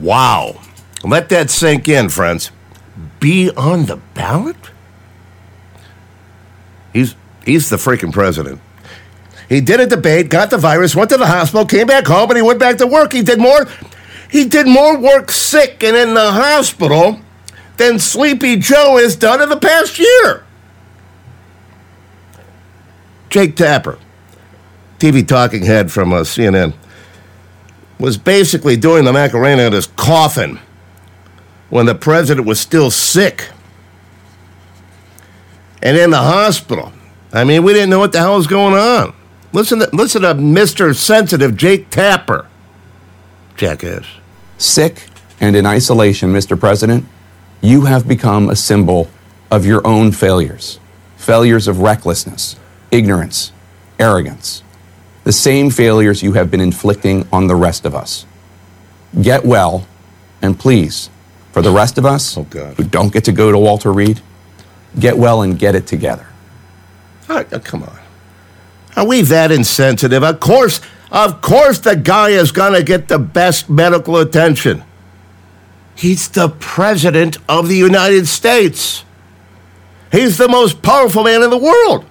Wow. 0.00 0.60
Let 1.02 1.28
that 1.30 1.50
sink 1.50 1.88
in, 1.88 2.08
friends. 2.08 2.50
Be 3.20 3.50
on 3.56 3.86
the 3.86 3.96
ballot? 4.14 4.56
He's 6.92 7.16
he's 7.44 7.68
the 7.68 7.76
freaking 7.76 8.12
president. 8.12 8.60
He 9.48 9.60
did 9.60 9.80
a 9.80 9.86
debate, 9.86 10.28
got 10.28 10.50
the 10.50 10.58
virus, 10.58 10.94
went 10.94 11.10
to 11.10 11.16
the 11.16 11.26
hospital, 11.26 11.64
came 11.64 11.86
back 11.86 12.06
home, 12.06 12.30
and 12.30 12.36
he 12.36 12.42
went 12.42 12.58
back 12.58 12.76
to 12.78 12.86
work. 12.86 13.12
He 13.12 13.22
did 13.22 13.38
more 13.38 13.66
he 14.30 14.44
did 14.44 14.66
more 14.66 14.98
work 14.98 15.30
sick 15.30 15.82
and 15.82 15.96
in 15.96 16.14
the 16.14 16.32
hospital 16.32 17.20
than 17.78 17.98
Sleepy 17.98 18.56
Joe 18.56 18.98
has 18.98 19.16
done 19.16 19.40
in 19.40 19.48
the 19.48 19.56
past 19.56 19.98
year. 19.98 20.44
Jake 23.30 23.56
Tapper, 23.56 23.98
TV 24.98 25.26
talking 25.26 25.64
head 25.64 25.90
from 25.90 26.12
uh, 26.12 26.20
CNN, 26.20 26.74
was 27.98 28.16
basically 28.16 28.76
doing 28.76 29.04
the 29.04 29.12
Macarena 29.12 29.62
in 29.62 29.72
his 29.72 29.86
coffin 29.86 30.60
when 31.70 31.86
the 31.86 31.94
president 31.94 32.46
was 32.46 32.60
still 32.60 32.90
sick 32.90 33.48
and 35.82 35.96
in 35.96 36.10
the 36.10 36.18
hospital. 36.18 36.92
I 37.32 37.44
mean, 37.44 37.62
we 37.62 37.72
didn't 37.72 37.90
know 37.90 37.98
what 37.98 38.12
the 38.12 38.18
hell 38.18 38.36
was 38.36 38.46
going 38.46 38.74
on. 38.74 39.14
Listen 39.52 39.78
to, 39.78 39.88
listen 39.94 40.22
to 40.22 40.34
Mr. 40.34 40.94
Sensitive 40.94 41.56
Jake 41.56 41.90
Tapper. 41.90 42.46
Jackass. 43.56 44.06
Sick 44.58 45.08
and 45.40 45.56
in 45.56 45.66
isolation, 45.66 46.32
Mr. 46.32 46.58
President, 46.58 47.04
you 47.60 47.86
have 47.86 48.06
become 48.06 48.50
a 48.50 48.56
symbol 48.56 49.08
of 49.50 49.64
your 49.64 49.86
own 49.86 50.12
failures 50.12 50.78
failures 51.16 51.68
of 51.68 51.80
recklessness, 51.80 52.56
ignorance, 52.90 53.52
arrogance. 53.98 54.62
The 55.24 55.32
same 55.32 55.68
failures 55.68 56.22
you 56.22 56.32
have 56.34 56.50
been 56.50 56.60
inflicting 56.60 57.28
on 57.32 57.48
the 57.48 57.56
rest 57.56 57.84
of 57.84 57.94
us. 57.94 58.24
Get 59.20 59.44
well, 59.44 59.86
and 60.40 60.58
please, 60.58 61.10
for 61.52 61.60
the 61.60 61.72
rest 61.72 61.98
of 61.98 62.06
us 62.06 62.38
oh, 62.38 62.44
who 62.44 62.84
don't 62.84 63.12
get 63.12 63.24
to 63.24 63.32
go 63.32 63.50
to 63.52 63.58
Walter 63.58 63.92
Reed, 63.92 64.22
get 64.98 65.18
well 65.18 65.42
and 65.42 65.58
get 65.58 65.74
it 65.74 65.86
together. 65.86 66.26
Right, 67.28 67.46
oh, 67.52 67.58
come 67.58 67.82
on. 67.82 67.98
Are 68.98 69.06
we 69.06 69.22
that 69.22 69.52
insensitive? 69.52 70.24
Of 70.24 70.40
course, 70.40 70.80
of 71.12 71.40
course, 71.40 71.78
the 71.78 71.94
guy 71.94 72.30
is 72.30 72.50
going 72.50 72.72
to 72.72 72.82
get 72.82 73.06
the 73.06 73.20
best 73.20 73.70
medical 73.70 74.16
attention. 74.16 74.82
He's 75.94 76.26
the 76.26 76.48
president 76.48 77.36
of 77.48 77.68
the 77.68 77.76
United 77.76 78.26
States. 78.26 79.04
He's 80.10 80.36
the 80.36 80.48
most 80.48 80.82
powerful 80.82 81.22
man 81.22 81.44
in 81.44 81.50
the 81.50 81.58
world. 81.58 82.06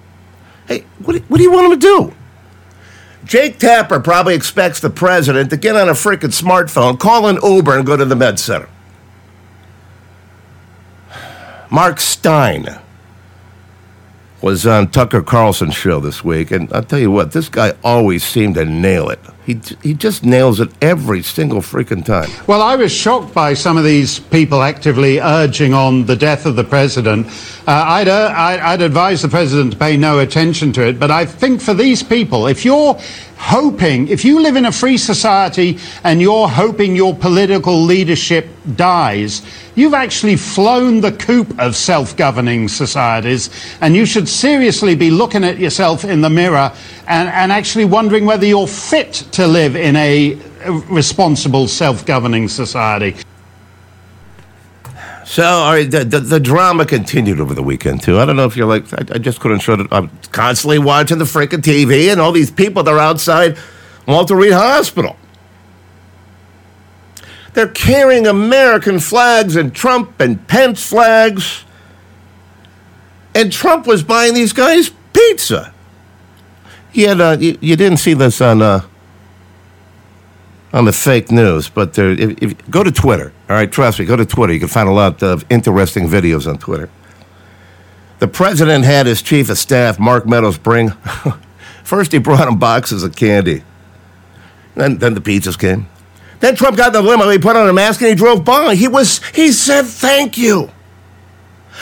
Hey, 0.66 0.86
what 1.04 1.16
what 1.28 1.36
do 1.36 1.42
you 1.42 1.52
want 1.52 1.70
him 1.70 1.78
to 1.78 1.86
do? 1.86 2.14
Jake 3.26 3.58
Tapper 3.58 4.00
probably 4.00 4.34
expects 4.34 4.80
the 4.80 4.88
president 4.88 5.50
to 5.50 5.58
get 5.58 5.76
on 5.76 5.90
a 5.90 5.92
freaking 5.92 6.32
smartphone, 6.32 6.98
call 6.98 7.26
an 7.26 7.38
Uber, 7.42 7.76
and 7.76 7.84
go 7.84 7.98
to 7.98 8.06
the 8.06 8.16
med 8.16 8.40
center. 8.40 8.70
Mark 11.70 12.00
Steyn 12.00 12.80
was 14.40 14.66
on 14.66 14.90
Tucker 14.90 15.22
Carlson's 15.22 15.74
show 15.74 16.00
this 16.00 16.22
week, 16.22 16.50
and 16.50 16.72
I'll 16.72 16.82
tell 16.82 16.98
you 16.98 17.10
what, 17.10 17.32
this 17.32 17.48
guy 17.48 17.74
always 17.82 18.22
seemed 18.22 18.54
to 18.54 18.64
nail 18.64 19.08
it. 19.08 19.18
He, 19.44 19.58
he 19.82 19.94
just 19.94 20.24
nails 20.24 20.60
it 20.60 20.70
every 20.82 21.22
single 21.22 21.60
freaking 21.60 22.04
time. 22.04 22.28
Well, 22.46 22.60
I 22.60 22.76
was 22.76 22.92
shocked 22.92 23.32
by 23.32 23.54
some 23.54 23.78
of 23.78 23.84
these 23.84 24.18
people 24.18 24.62
actively 24.62 25.20
urging 25.20 25.72
on 25.72 26.04
the 26.04 26.14
death 26.14 26.44
of 26.44 26.54
the 26.54 26.64
president. 26.64 27.26
Uh, 27.66 27.84
I'd, 27.86 28.08
uh, 28.08 28.32
I'd 28.36 28.82
advise 28.82 29.22
the 29.22 29.28
president 29.28 29.72
to 29.72 29.78
pay 29.78 29.96
no 29.96 30.18
attention 30.18 30.72
to 30.74 30.86
it, 30.86 31.00
but 31.00 31.10
I 31.10 31.24
think 31.24 31.62
for 31.62 31.72
these 31.72 32.02
people, 32.02 32.46
if 32.46 32.64
you're 32.64 33.00
hoping, 33.38 34.08
if 34.08 34.24
you 34.24 34.42
live 34.42 34.56
in 34.56 34.66
a 34.66 34.72
free 34.72 34.98
society 34.98 35.78
and 36.04 36.20
you're 36.20 36.48
hoping 36.48 36.94
your 36.94 37.14
political 37.14 37.82
leadership 37.82 38.48
dies, 38.76 39.42
you've 39.74 39.94
actually 39.94 40.36
flown 40.36 41.00
the 41.00 41.12
coop 41.12 41.58
of 41.58 41.76
self 41.76 42.16
governing 42.16 42.68
societies, 42.68 43.48
and 43.80 43.94
you 43.94 44.04
should 44.04 44.28
seriously 44.28 44.94
be 44.94 45.10
looking 45.10 45.44
at 45.44 45.58
yourself 45.58 46.04
in 46.04 46.20
the 46.20 46.30
mirror 46.30 46.72
and, 47.06 47.28
and 47.28 47.52
actually 47.52 47.84
wondering 47.84 48.26
whether 48.26 48.44
you're 48.44 48.66
fit 48.66 49.12
to 49.32 49.46
live 49.46 49.76
in 49.76 49.96
a 49.96 50.36
responsible 50.90 51.68
self 51.68 52.04
governing 52.04 52.48
society. 52.48 53.16
So, 55.28 55.44
all 55.44 55.72
right, 55.72 55.90
the, 55.90 56.06
the, 56.06 56.20
the 56.20 56.40
drama 56.40 56.86
continued 56.86 57.38
over 57.38 57.52
the 57.52 57.62
weekend, 57.62 58.02
too. 58.02 58.18
I 58.18 58.24
don't 58.24 58.36
know 58.36 58.46
if 58.46 58.56
you're 58.56 58.66
like, 58.66 58.90
I, 58.94 59.16
I 59.16 59.18
just 59.18 59.40
couldn't 59.40 59.58
shut 59.58 59.78
it. 59.78 59.86
I'm 59.90 60.10
constantly 60.32 60.78
watching 60.78 61.18
the 61.18 61.26
freaking 61.26 61.60
TV 61.60 62.10
and 62.10 62.18
all 62.18 62.32
these 62.32 62.50
people 62.50 62.82
that 62.82 62.90
are 62.90 62.98
outside 62.98 63.58
Walter 64.06 64.34
Reed 64.34 64.54
Hospital. 64.54 65.16
They're 67.52 67.68
carrying 67.68 68.26
American 68.26 69.00
flags 69.00 69.54
and 69.54 69.74
Trump 69.74 70.18
and 70.18 70.48
Pence 70.48 70.88
flags. 70.88 71.64
And 73.34 73.52
Trump 73.52 73.86
was 73.86 74.02
buying 74.02 74.32
these 74.32 74.54
guys 74.54 74.90
pizza. 75.12 75.74
He 76.90 77.02
had, 77.02 77.20
uh, 77.20 77.36
you, 77.38 77.58
you 77.60 77.76
didn't 77.76 77.98
see 77.98 78.14
this 78.14 78.40
on, 78.40 78.62
uh, 78.62 78.80
on 80.72 80.84
the 80.84 80.92
fake 80.92 81.30
news, 81.30 81.68
but 81.68 81.94
there, 81.94 82.10
if, 82.10 82.42
if, 82.42 82.70
go 82.70 82.82
to 82.84 82.92
Twitter. 82.92 83.32
All 83.48 83.56
right, 83.56 83.70
trust 83.70 83.98
me, 83.98 84.04
go 84.04 84.16
to 84.16 84.26
Twitter. 84.26 84.52
You 84.52 84.58
can 84.58 84.68
find 84.68 84.88
a 84.88 84.92
lot 84.92 85.22
of 85.22 85.44
interesting 85.50 86.08
videos 86.08 86.46
on 86.46 86.58
Twitter. 86.58 86.90
The 88.18 88.28
president 88.28 88.84
had 88.84 89.06
his 89.06 89.22
chief 89.22 89.48
of 89.48 89.58
staff, 89.58 89.98
Mark 89.98 90.26
Meadows, 90.26 90.58
bring. 90.58 90.90
First, 91.84 92.12
he 92.12 92.18
brought 92.18 92.48
him 92.48 92.58
boxes 92.58 93.02
of 93.02 93.16
candy. 93.16 93.62
Then, 94.74 94.98
then 94.98 95.14
the 95.14 95.20
pizzas 95.20 95.58
came. 95.58 95.88
Then 96.40 96.54
Trump 96.54 96.76
got 96.76 96.88
in 96.88 96.92
the 96.92 97.02
limo. 97.02 97.28
He 97.30 97.38
put 97.38 97.56
on 97.56 97.68
a 97.68 97.72
mask 97.72 98.00
and 98.00 98.10
he 98.10 98.14
drove 98.14 98.44
by. 98.44 98.74
He 98.74 98.86
was. 98.86 99.20
He 99.34 99.50
said, 99.50 99.86
"Thank 99.86 100.38
you." 100.38 100.70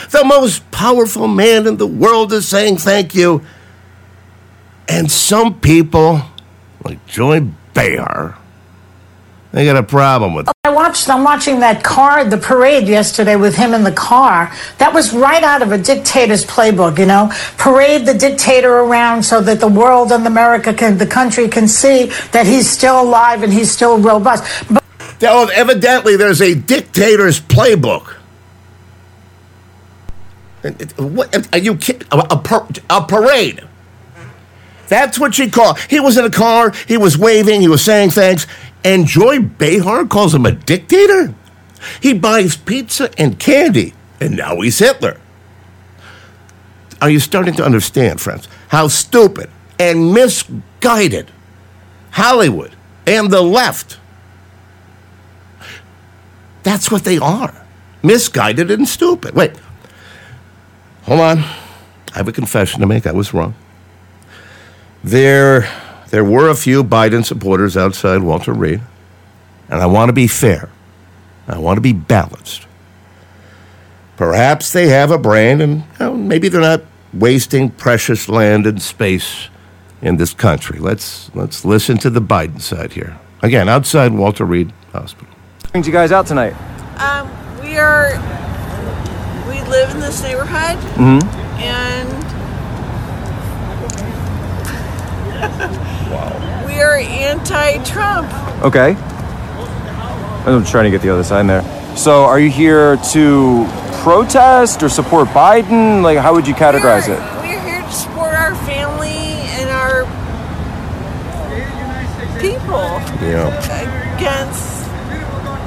The 0.09 0.23
most 0.23 0.69
powerful 0.71 1.27
man 1.27 1.67
in 1.67 1.77
the 1.77 1.87
world 1.87 2.31
is 2.33 2.47
saying 2.47 2.77
thank 2.77 3.13
you. 3.13 3.41
And 4.87 5.11
some 5.11 5.59
people, 5.59 6.21
like 6.83 7.05
Joy 7.07 7.47
Behar, 7.73 8.37
they 9.51 9.65
got 9.65 9.77
a 9.77 9.83
problem 9.83 10.33
with 10.33 10.47
it. 10.47 10.53
I 10.65 10.73
watched. 10.73 11.09
I'm 11.09 11.23
watching 11.23 11.61
that 11.61 11.83
car, 11.83 12.25
the 12.25 12.37
parade 12.37 12.87
yesterday 12.87 13.35
with 13.35 13.55
him 13.55 13.73
in 13.73 13.83
the 13.83 13.91
car. 13.91 14.53
That 14.77 14.93
was 14.93 15.13
right 15.13 15.43
out 15.43 15.61
of 15.61 15.71
a 15.71 15.77
dictator's 15.77 16.45
playbook. 16.45 16.99
You 16.99 17.05
know, 17.05 17.31
parade 17.57 18.05
the 18.05 18.13
dictator 18.13 18.71
around 18.79 19.23
so 19.23 19.41
that 19.41 19.59
the 19.59 19.67
world 19.67 20.11
and 20.11 20.27
America 20.27 20.73
can, 20.73 20.97
the 20.97 21.07
country 21.07 21.47
can 21.47 21.67
see 21.67 22.11
that 22.31 22.45
he's 22.45 22.69
still 22.69 23.01
alive 23.01 23.43
and 23.43 23.51
he's 23.53 23.71
still 23.71 23.97
robust. 23.97 24.43
But 24.69 24.83
Oh, 25.23 25.49
evidently, 25.53 26.15
there's 26.15 26.41
a 26.41 26.53
dictator's 26.53 27.39
playbook. 27.39 28.13
What 30.97 31.53
are 31.53 31.57
you 31.59 31.75
kidding? 31.75 32.07
A, 32.11 32.17
a, 32.31 32.37
par- 32.37 32.67
a 32.89 33.01
parade. 33.03 33.63
That's 34.89 35.17
what 35.19 35.35
she 35.35 35.49
called. 35.49 35.79
He 35.89 35.99
was 35.99 36.17
in 36.17 36.25
a 36.25 36.29
car. 36.29 36.71
He 36.87 36.97
was 36.97 37.17
waving. 37.17 37.61
He 37.61 37.67
was 37.67 37.83
saying 37.83 38.11
thanks. 38.11 38.47
And 38.87 39.05
Joy 39.05 39.41
Behar 39.41 40.05
calls 40.05 40.33
him 40.33 40.45
a 40.45 40.51
dictator. 40.53 41.35
He 42.01 42.13
buys 42.13 42.55
pizza 42.55 43.11
and 43.19 43.37
candy, 43.37 43.93
and 44.21 44.37
now 44.37 44.61
he's 44.61 44.79
Hitler. 44.79 45.19
Are 47.01 47.09
you 47.09 47.19
starting 47.19 47.53
to 47.55 47.65
understand, 47.65 48.21
friends, 48.21 48.47
how 48.69 48.87
stupid 48.87 49.49
and 49.77 50.13
misguided 50.13 51.29
Hollywood 52.11 52.77
and 53.05 53.29
the 53.29 53.41
left? 53.41 53.99
That's 56.63 56.89
what 56.89 57.03
they 57.03 57.17
are. 57.17 57.67
Misguided 58.01 58.71
and 58.71 58.87
stupid. 58.87 59.35
Wait. 59.35 59.51
Hold 61.03 61.19
on. 61.19 61.39
I 61.39 62.13
have 62.13 62.29
a 62.29 62.31
confession 62.31 62.79
to 62.79 62.87
make. 62.87 63.05
I 63.05 63.11
was 63.11 63.33
wrong. 63.33 63.53
There, 65.03 65.69
there 66.09 66.23
were 66.23 66.49
a 66.49 66.55
few 66.55 66.83
Biden 66.83 67.23
supporters 67.25 67.75
outside 67.77 68.21
Walter 68.21 68.53
Reed, 68.53 68.81
and 69.69 69.81
I 69.81 69.85
want 69.85 70.09
to 70.09 70.13
be 70.13 70.27
fair. 70.27 70.69
I 71.47 71.57
want 71.57 71.77
to 71.77 71.81
be 71.81 71.93
balanced. 71.93 72.65
Perhaps 74.17 74.73
they 74.73 74.87
have 74.87 75.11
a 75.11 75.17
brain, 75.17 75.61
and 75.61 75.77
you 75.81 75.85
know, 75.99 76.13
maybe 76.15 76.49
they're 76.49 76.61
not 76.61 76.81
wasting 77.13 77.69
precious 77.69 78.27
land 78.27 78.65
and 78.65 78.81
space 78.81 79.49
in 80.01 80.17
this 80.17 80.33
country. 80.33 80.79
Let's 80.79 81.33
let's 81.35 81.63
listen 81.63 81.97
to 81.99 82.09
the 82.09 82.21
Biden 82.21 82.61
side 82.61 82.93
here. 82.93 83.17
Again, 83.43 83.69
outside 83.69 84.13
Walter 84.13 84.45
Reed 84.45 84.73
Hospital. 84.91 85.27
brings 85.71 85.85
you 85.85 85.93
guys 85.93 86.11
out 86.11 86.25
tonight? 86.25 86.55
Um, 86.99 87.29
we 87.61 87.77
are, 87.77 88.09
we 89.47 89.61
live 89.69 89.91
in 89.91 89.99
this 89.99 90.23
neighborhood 90.23 90.77
Mm-hmm. 90.97 91.27
and 91.61 92.36
we 96.67 96.81
are 96.81 96.97
anti-Trump. 96.97 98.31
Okay. 98.63 98.95
I'm 100.45 100.63
trying 100.65 100.85
to 100.85 100.91
get 100.91 101.01
the 101.01 101.09
other 101.09 101.23
side 101.23 101.41
in 101.41 101.47
there. 101.47 101.63
So, 101.97 102.23
are 102.23 102.39
you 102.39 102.49
here 102.49 102.97
to 103.11 103.67
protest 104.03 104.83
or 104.83 104.89
support 104.89 105.27
Biden? 105.29 106.01
Like, 106.03 106.17
how 106.19 106.33
would 106.33 106.47
you 106.47 106.53
categorize 106.53 107.09
it? 107.09 107.19
We're 107.41 107.59
here 107.59 107.81
to 107.81 107.91
support 107.91 108.33
our 108.33 108.55
family 108.65 109.09
and 109.57 109.69
our 109.69 110.05
people 112.39 113.01
Yeah. 113.27 114.15
against 114.15 114.85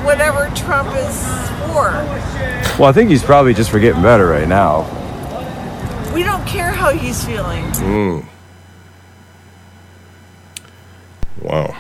whatever 0.05 0.51
Trump 0.55 0.89
is 0.97 1.21
for. 1.67 1.91
Well, 2.79 2.89
I 2.89 2.93
think 2.93 3.11
he's 3.11 3.23
probably 3.23 3.53
just 3.53 3.71
for 3.71 3.79
getting 3.79 4.03
better 4.03 4.27
right 4.27 4.49
now. 4.49 4.87
We 6.15 6.23
don't 6.23 6.47
care 6.47 6.71
how 6.71 6.91
he's 6.91 7.25
feeling. 7.25 7.65
Mm. 7.73 8.25
Wow. 11.43 11.77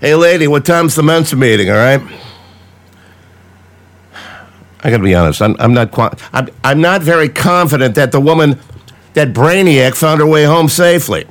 Hey, 0.00 0.14
lady, 0.14 0.46
what 0.46 0.64
time's 0.64 0.94
the 0.94 1.02
Mensa 1.02 1.36
meeting? 1.36 1.70
All 1.70 1.76
right. 1.76 2.00
I 4.82 4.90
got 4.90 4.98
to 4.98 5.02
be 5.02 5.14
honest. 5.14 5.42
I'm, 5.42 5.56
I'm 5.58 5.74
not. 5.74 5.90
Qua- 5.90 6.14
I'm, 6.32 6.48
I'm 6.62 6.80
not 6.80 7.02
very 7.02 7.28
confident 7.28 7.96
that 7.96 8.12
the 8.12 8.20
woman, 8.20 8.58
that 9.14 9.32
brainiac, 9.32 9.96
found 9.96 10.20
her 10.20 10.26
way 10.26 10.44
home 10.44 10.68
safely. 10.68 11.26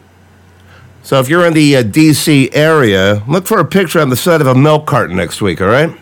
So 1.04 1.20
if 1.22 1.30
you're 1.30 1.46
in 1.46 1.54
the 1.54 1.78
uh, 1.78 1.84
D.C. 1.84 2.50
area, 2.52 3.24
look 3.28 3.48
for 3.48 3.60
a 3.60 3.66
picture 3.66 4.02
on 4.02 4.10
the 4.10 4.18
side 4.18 4.42
of 4.42 4.48
a 4.48 4.56
milk 4.56 4.86
carton 4.86 5.16
next 5.16 5.42
week. 5.42 5.62
All 5.62 5.68
right. 5.68 5.98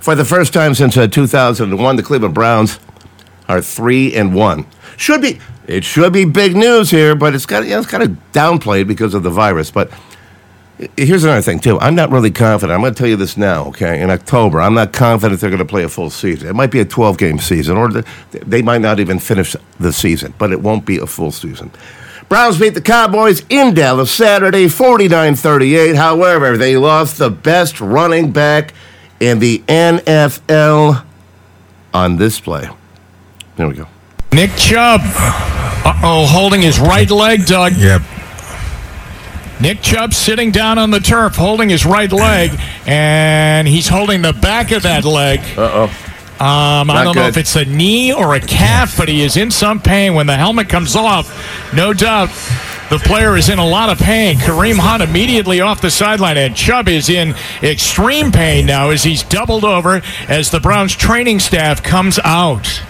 For 0.00 0.16
the 0.16 0.24
first 0.24 0.52
time 0.52 0.74
since 0.74 0.96
uh, 0.96 1.06
2001, 1.06 1.96
the 1.96 2.02
Cleveland 2.02 2.34
Browns 2.34 2.80
are 3.48 3.60
three 3.60 4.14
and 4.14 4.34
one. 4.34 4.66
Should 4.96 5.22
be 5.22 5.38
it 5.70 5.84
should 5.84 6.12
be 6.12 6.24
big 6.24 6.56
news 6.56 6.90
here, 6.90 7.14
but 7.14 7.34
it's 7.34 7.46
got 7.46 7.62
you 7.62 7.70
know, 7.70 7.78
it's 7.78 7.88
kind 7.88 8.02
of 8.02 8.10
downplayed 8.32 8.88
because 8.88 9.14
of 9.14 9.22
the 9.22 9.30
virus. 9.30 9.70
But 9.70 9.90
here's 10.96 11.22
another 11.22 11.42
thing 11.42 11.60
too. 11.60 11.78
I'm 11.78 11.94
not 11.94 12.10
really 12.10 12.32
confident. 12.32 12.74
I'm 12.74 12.80
going 12.80 12.92
to 12.92 12.98
tell 12.98 13.08
you 13.08 13.16
this 13.16 13.36
now. 13.36 13.66
Okay, 13.66 14.02
in 14.02 14.10
October, 14.10 14.60
I'm 14.60 14.74
not 14.74 14.92
confident 14.92 15.40
they're 15.40 15.50
going 15.50 15.58
to 15.58 15.64
play 15.64 15.84
a 15.84 15.88
full 15.88 16.10
season. 16.10 16.48
It 16.48 16.54
might 16.54 16.72
be 16.72 16.80
a 16.80 16.84
12 16.84 17.18
game 17.18 17.38
season, 17.38 17.76
or 17.76 17.88
they 18.32 18.62
might 18.62 18.80
not 18.80 18.98
even 18.98 19.20
finish 19.20 19.54
the 19.78 19.92
season, 19.92 20.34
but 20.38 20.50
it 20.50 20.60
won't 20.60 20.84
be 20.84 20.98
a 20.98 21.06
full 21.06 21.30
season. 21.30 21.70
Browns 22.28 22.58
beat 22.58 22.74
the 22.74 22.80
Cowboys 22.80 23.44
in 23.48 23.74
Dallas 23.74 24.12
Saturday, 24.12 24.68
49 24.68 25.36
38. 25.36 25.94
However, 25.94 26.56
they 26.56 26.76
lost 26.76 27.18
the 27.18 27.30
best 27.30 27.80
running 27.80 28.32
back 28.32 28.74
in 29.20 29.38
the 29.38 29.58
NFL 29.68 31.04
on 31.94 32.16
this 32.16 32.40
play. 32.40 32.68
There 33.56 33.68
we 33.68 33.74
go. 33.74 33.86
Nick 34.32 34.54
Chubb, 34.56 35.00
uh 35.04 35.49
oh, 35.84 36.26
holding 36.28 36.62
his 36.62 36.78
right 36.78 37.10
leg, 37.10 37.46
Doug. 37.46 37.74
Yep. 37.76 38.02
Nick 39.60 39.82
Chubb 39.82 40.14
sitting 40.14 40.50
down 40.50 40.78
on 40.78 40.90
the 40.90 41.00
turf, 41.00 41.36
holding 41.36 41.68
his 41.68 41.84
right 41.84 42.10
leg, 42.10 42.50
and 42.86 43.68
he's 43.68 43.88
holding 43.88 44.22
the 44.22 44.32
back 44.32 44.72
of 44.72 44.82
that 44.84 45.04
leg. 45.04 45.40
Uh 45.56 45.88
oh. 45.88 46.06
Um, 46.42 46.90
I 46.90 47.04
don't 47.04 47.14
know 47.14 47.26
if 47.26 47.36
it's 47.36 47.54
a 47.54 47.66
knee 47.66 48.14
or 48.14 48.34
a 48.34 48.40
calf, 48.40 48.96
but 48.96 49.10
he 49.10 49.20
is 49.20 49.36
in 49.36 49.50
some 49.50 49.78
pain. 49.78 50.14
When 50.14 50.26
the 50.26 50.36
helmet 50.36 50.70
comes 50.70 50.96
off, 50.96 51.74
no 51.74 51.92
doubt 51.92 52.30
the 52.88 52.98
player 52.98 53.36
is 53.36 53.50
in 53.50 53.58
a 53.58 53.66
lot 53.66 53.90
of 53.90 53.98
pain. 53.98 54.36
Kareem 54.36 54.78
Hunt 54.78 55.02
immediately 55.02 55.60
off 55.60 55.82
the 55.82 55.90
sideline, 55.90 56.38
and 56.38 56.56
Chubb 56.56 56.88
is 56.88 57.10
in 57.10 57.34
extreme 57.62 58.32
pain 58.32 58.64
now 58.64 58.88
as 58.88 59.02
he's 59.02 59.22
doubled 59.22 59.66
over 59.66 60.00
as 60.28 60.50
the 60.50 60.60
Browns 60.60 60.96
training 60.96 61.40
staff 61.40 61.82
comes 61.82 62.18
out. 62.24 62.82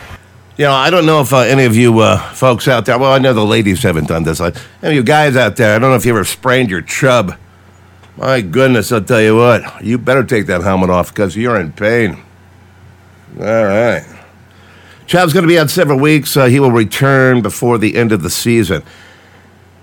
You 0.61 0.67
know, 0.67 0.73
I 0.73 0.91
don't 0.91 1.07
know 1.07 1.23
if 1.23 1.33
uh, 1.33 1.39
any 1.39 1.65
of 1.65 1.75
you 1.75 2.01
uh, 2.01 2.19
folks 2.35 2.69
out 2.69 2.85
there, 2.85 2.99
well, 2.99 3.15
I 3.15 3.19
know 3.19 3.33
the 3.33 3.43
ladies 3.43 3.83
haven't 3.83 4.09
done 4.09 4.25
this. 4.25 4.43
Any 4.43 4.53
of 4.83 4.93
you 4.93 5.03
guys 5.03 5.35
out 5.35 5.57
there, 5.57 5.75
I 5.75 5.79
don't 5.79 5.89
know 5.89 5.97
if 5.97 6.05
you 6.05 6.13
ever 6.13 6.23
sprained 6.23 6.69
your 6.69 6.83
chub. 6.83 7.35
My 8.19 8.43
goodness, 8.43 8.93
I'll 8.93 9.03
tell 9.03 9.23
you 9.23 9.37
what, 9.37 9.83
you 9.83 9.97
better 9.97 10.23
take 10.23 10.45
that 10.49 10.61
helmet 10.61 10.91
off 10.91 11.15
because 11.15 11.35
you're 11.35 11.59
in 11.59 11.73
pain. 11.73 12.23
All 13.39 13.65
right. 13.65 14.05
Chubb's 15.07 15.33
going 15.33 15.45
to 15.45 15.49
be 15.49 15.59
out 15.59 15.71
several 15.71 15.99
weeks. 15.99 16.37
Uh, 16.37 16.45
he 16.45 16.61
will 16.61 16.73
return 16.73 17.41
before 17.41 17.79
the 17.79 17.97
end 17.97 18.13
of 18.13 18.21
the 18.21 18.29
season. 18.29 18.83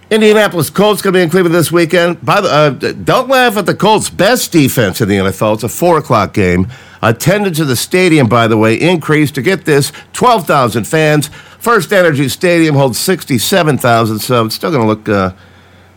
Indianapolis 0.10 0.70
Colts 0.70 1.02
going 1.02 1.14
to 1.14 1.20
be 1.20 1.24
in 1.24 1.30
Cleveland 1.30 1.54
this 1.54 1.70
weekend. 1.70 2.24
By 2.24 2.40
the, 2.40 2.50
uh, 2.50 2.70
don't 2.70 3.28
laugh 3.28 3.58
at 3.58 3.66
the 3.66 3.76
Colts' 3.76 4.10
best 4.10 4.54
defense 4.54 5.02
in 5.02 5.10
the 5.10 5.16
NFL. 5.16 5.56
It's 5.56 5.64
a 5.64 5.70
four 5.70 5.98
o'clock 5.98 6.34
game. 6.34 6.68
Attendance 7.02 7.60
at 7.60 7.68
the 7.68 7.76
stadium, 7.76 8.28
by 8.28 8.48
the 8.48 8.58
way, 8.58 8.76
increased 8.76 9.36
to 9.36 9.42
get 9.42 9.66
this 9.66 9.92
twelve 10.14 10.48
thousand 10.48 10.86
fans. 10.86 11.28
First 11.60 11.92
Energy 11.92 12.30
Stadium 12.30 12.76
holds 12.76 12.98
sixty-seven 12.98 13.78
thousand, 13.80 14.20
so 14.20 14.46
it's 14.46 14.56
still 14.56 14.72
going 14.72 14.84
to 14.84 14.88
look, 14.88 15.10
uh, 15.10 15.34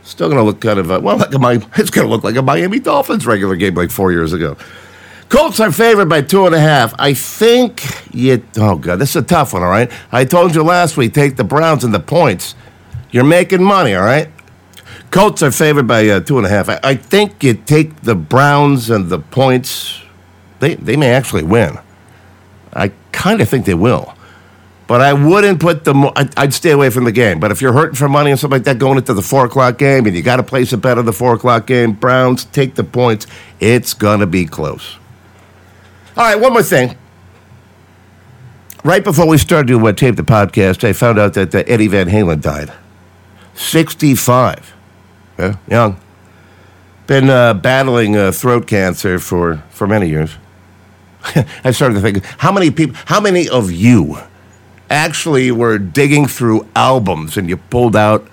still 0.03 0.29
going 0.29 0.39
to 0.39 0.45
look 0.45 0.61
kind 0.61 0.81
of 0.81 0.91
uh, 0.91 1.01
well 1.01 1.17
like 1.17 1.33
a 1.33 1.39
Mi- 1.39 1.67
it's 1.77 1.91
going 1.91 2.07
to 2.07 2.11
look 2.11 2.25
like 2.25 2.35
a 2.35 2.43
Miami 2.43 2.81
Dolphins 2.81 3.27
regular 3.27 3.55
game 3.55 3.75
like 3.75 3.93
four 3.93 4.11
years 4.11 4.33
ago. 4.33 4.57
Colts 5.29 5.61
are 5.61 5.71
favored 5.71 6.09
by 6.09 6.23
two 6.23 6.47
and 6.47 6.55
a 6.57 6.61
half. 6.61 6.93
I 6.99 7.15
think 7.15 7.85
you. 8.13 8.43
Oh 8.57 8.77
god, 8.77 8.97
this 8.97 9.11
is 9.11 9.17
a 9.17 9.23
tough 9.23 9.53
one. 9.53 9.63
All 9.63 9.69
right, 9.71 9.91
I 10.11 10.25
told 10.25 10.57
you 10.57 10.65
last 10.65 10.97
week 10.97 11.15
take 11.15 11.37
the 11.37 11.45
Browns 11.45 11.85
and 11.85 11.95
the 11.95 12.01
points. 12.01 12.57
You're 13.13 13.25
making 13.25 13.63
money, 13.63 13.95
all 13.95 14.05
right? 14.05 14.29
Colts 15.11 15.43
are 15.43 15.51
favored 15.51 15.87
by 15.89 16.09
uh, 16.09 16.21
two 16.21 16.39
and 16.39 16.47
a 16.47 16.51
half. 16.51 16.69
I, 16.69 16.79
I 16.85 16.95
think 16.95 17.43
you 17.43 17.55
take 17.55 18.03
the 18.03 18.15
Browns 18.15 18.91
and 18.91 19.09
the 19.11 19.19
points. 19.19 20.01
They 20.61 20.77
they 20.77 20.97
may 20.97 21.11
actually 21.11 21.43
win. 21.43 21.79
I 22.73 22.93
kind 23.11 23.41
of 23.41 23.49
think 23.49 23.67
they 23.67 23.75
will, 23.75 24.15
but 24.87 25.01
I 25.01 25.13
wouldn't 25.13 25.59
put 25.59 25.85
the. 25.85 25.95
mo- 25.95 26.13
I'd, 26.15 26.39
I'd 26.39 26.55
stay 26.55 26.71
away 26.71 26.91
from 26.91 27.05
the 27.05 27.13
game. 27.13 27.41
But 27.41 27.51
if 27.51 27.61
you're 27.61 27.73
hurting 27.73 27.97
for 27.97 28.09
money 28.09 28.31
and 28.31 28.39
stuff 28.39 28.53
like 28.53 28.65
that 28.65 28.79
going 28.79 28.99
into 28.99 29.13
the 29.15 29.23
four 29.23 29.47
o'clock 29.47 29.79
game, 29.79 30.07
and 30.07 30.15
you 30.15 30.23
got 30.23 30.37
to 30.37 30.45
place 30.45 30.73
a 30.73 30.77
bet 30.77 30.97
on 30.97 31.07
the 31.07 31.13
four 31.13 31.35
o'clock 31.35 31.67
game, 31.67 31.93
Browns 31.93 32.45
take 32.45 32.77
the 32.77 32.85
points. 32.85 33.27
It's 33.59 33.95
gonna 33.95 34.27
be 34.27 34.47
close. 34.47 34.97
All 36.17 36.25
right, 36.25 36.39
one 36.41 36.53
more 36.53 36.63
thing. 36.63 36.97
Right 38.85 39.03
before 39.03 39.27
we 39.27 39.39
started 39.39 39.69
to 39.69 39.87
uh, 39.89 39.93
tape 39.93 40.17
the 40.17 40.23
podcast, 40.23 40.85
I 40.85 40.93
found 40.93 41.19
out 41.19 41.35
that 41.35 41.55
uh, 41.55 41.65
Eddie 41.67 41.89
Van 41.89 42.09
Halen 42.09 42.41
died. 42.41 42.73
65. 43.55 44.75
Yeah, 45.39 45.57
young. 45.69 46.01
Been 47.07 47.29
uh, 47.29 47.55
battling 47.55 48.17
uh, 48.17 48.33
throat 48.33 48.67
cancer 48.67 49.19
for, 49.19 49.63
for 49.71 49.87
many 49.87 50.09
years. 50.09 50.37
I 51.65 51.71
started 51.73 51.95
to 51.95 52.01
think, 52.01 52.25
how 52.39 52.53
many 52.53 52.71
people, 52.71 52.97
how 53.07 53.21
many 53.21 53.49
of 53.49 53.71
you 53.71 54.19
actually 54.89 55.51
were 55.51 55.79
digging 55.79 56.27
through 56.27 56.67
albums 56.75 57.37
and 57.37 57.49
you 57.49 57.57
pulled 57.57 57.97
out 57.97 58.27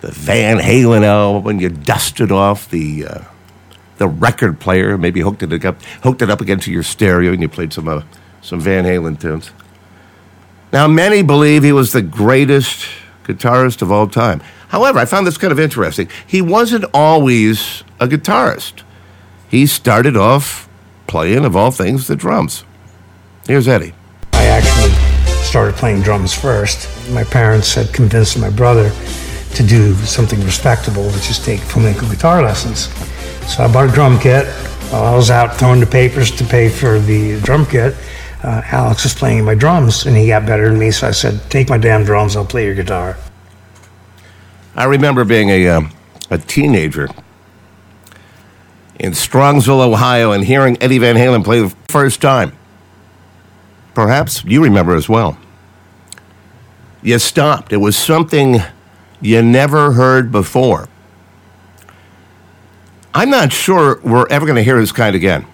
the 0.00 0.10
Van 0.10 0.58
Halen 0.58 1.02
album 1.02 1.48
and 1.48 1.60
you 1.60 1.68
dusted 1.70 2.30
off 2.30 2.70
the 2.70 3.06
uh, 3.06 3.24
the 3.96 4.06
record 4.06 4.60
player, 4.60 4.96
maybe 4.96 5.20
hooked 5.20 5.42
it 5.42 5.64
up, 5.64 5.82
hooked 6.02 6.22
it 6.22 6.30
up 6.30 6.40
against 6.40 6.68
your 6.68 6.84
stereo, 6.84 7.32
and 7.32 7.42
you 7.42 7.48
played 7.48 7.72
some 7.72 7.88
uh, 7.88 8.02
some 8.40 8.60
Van 8.60 8.84
Halen 8.84 9.20
tunes. 9.20 9.50
Now, 10.72 10.86
many 10.86 11.22
believe 11.22 11.62
he 11.64 11.72
was 11.72 11.92
the 11.92 12.02
greatest 12.02 12.86
guitarist 13.28 13.82
of 13.82 13.92
all 13.92 14.08
time. 14.08 14.40
However, 14.68 14.98
I 14.98 15.04
found 15.04 15.26
this 15.26 15.38
kind 15.38 15.52
of 15.52 15.60
interesting. 15.60 16.08
He 16.26 16.42
wasn't 16.42 16.84
always 16.92 17.84
a 18.00 18.08
guitarist. 18.08 18.82
He 19.48 19.66
started 19.66 20.16
off 20.16 20.68
playing, 21.06 21.44
of 21.44 21.54
all 21.54 21.70
things, 21.70 22.06
the 22.06 22.16
drums. 22.16 22.64
Here's 23.46 23.68
Eddie. 23.68 23.94
I 24.32 24.44
actually 24.44 24.90
started 25.44 25.74
playing 25.76 26.02
drums 26.02 26.34
first. 26.34 26.88
My 27.10 27.24
parents 27.24 27.74
had 27.74 27.92
convinced 27.94 28.38
my 28.38 28.50
brother 28.50 28.90
to 29.54 29.62
do 29.62 29.94
something 29.94 30.42
respectable, 30.44 31.04
which 31.06 31.30
is 31.30 31.38
take 31.38 31.60
flamenco 31.60 32.08
guitar 32.08 32.42
lessons. 32.42 32.88
So 33.50 33.64
I 33.64 33.72
bought 33.72 33.88
a 33.88 33.92
drum 33.92 34.18
kit. 34.18 34.46
While 34.90 35.04
I 35.04 35.14
was 35.14 35.30
out 35.30 35.56
throwing 35.56 35.80
the 35.80 35.86
papers 35.86 36.30
to 36.32 36.44
pay 36.44 36.68
for 36.68 36.98
the 36.98 37.40
drum 37.40 37.66
kit, 37.66 37.94
uh, 38.42 38.62
Alex 38.66 39.04
was 39.04 39.14
playing 39.14 39.44
my 39.44 39.54
drums, 39.54 40.06
and 40.06 40.16
he 40.16 40.28
got 40.28 40.46
better 40.46 40.68
than 40.68 40.78
me. 40.78 40.90
So 40.90 41.08
I 41.08 41.10
said, 41.10 41.40
"Take 41.50 41.68
my 41.68 41.78
damn 41.78 42.04
drums. 42.04 42.36
I'll 42.36 42.44
play 42.44 42.64
your 42.64 42.74
guitar." 42.74 43.16
I 44.76 44.84
remember 44.84 45.24
being 45.24 45.50
a, 45.50 45.68
um, 45.68 45.90
a 46.30 46.38
teenager 46.38 47.08
in 48.98 49.12
Strongsville, 49.12 49.92
Ohio, 49.92 50.32
and 50.32 50.44
hearing 50.44 50.80
Eddie 50.80 50.98
Van 50.98 51.16
Halen 51.16 51.44
play 51.44 51.60
the 51.60 51.74
first 51.88 52.20
time. 52.20 52.52
Perhaps 53.94 54.44
you 54.44 54.62
remember 54.62 54.94
as 54.94 55.08
well. 55.08 55.36
You 57.02 57.18
stopped. 57.18 57.72
It 57.72 57.78
was 57.78 57.96
something 57.96 58.58
you 59.20 59.42
never 59.42 59.92
heard 59.92 60.30
before. 60.30 60.88
I'm 63.14 63.30
not 63.30 63.52
sure 63.52 64.00
we're 64.02 64.28
ever 64.28 64.46
going 64.46 64.56
to 64.56 64.62
hear 64.62 64.78
this 64.78 64.92
kind 64.92 65.16
again. 65.16 65.46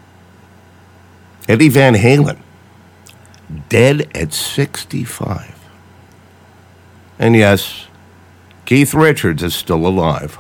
Eddie 1.48 1.68
Van 1.68 1.94
Halen, 1.94 2.38
dead 3.68 4.08
at 4.14 4.32
65. 4.32 5.58
And 7.18 7.34
yes, 7.36 7.86
Keith 8.64 8.94
Richards 8.94 9.42
is 9.42 9.54
still 9.54 9.86
alive. 9.86 10.38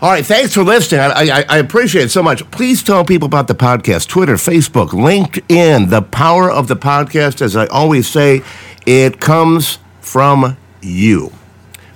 All 0.00 0.10
right, 0.10 0.24
thanks 0.24 0.54
for 0.54 0.62
listening. 0.62 1.00
I, 1.00 1.40
I, 1.40 1.44
I 1.48 1.58
appreciate 1.58 2.04
it 2.04 2.10
so 2.10 2.22
much. 2.22 2.48
Please 2.52 2.84
tell 2.84 3.04
people 3.04 3.26
about 3.26 3.48
the 3.48 3.54
podcast 3.54 4.06
Twitter, 4.06 4.34
Facebook, 4.34 4.90
LinkedIn. 4.90 5.90
The 5.90 6.02
power 6.02 6.48
of 6.48 6.68
the 6.68 6.76
podcast, 6.76 7.42
as 7.42 7.56
I 7.56 7.66
always 7.66 8.06
say, 8.06 8.42
it 8.86 9.20
comes 9.20 9.78
from 10.00 10.56
you. 10.80 11.32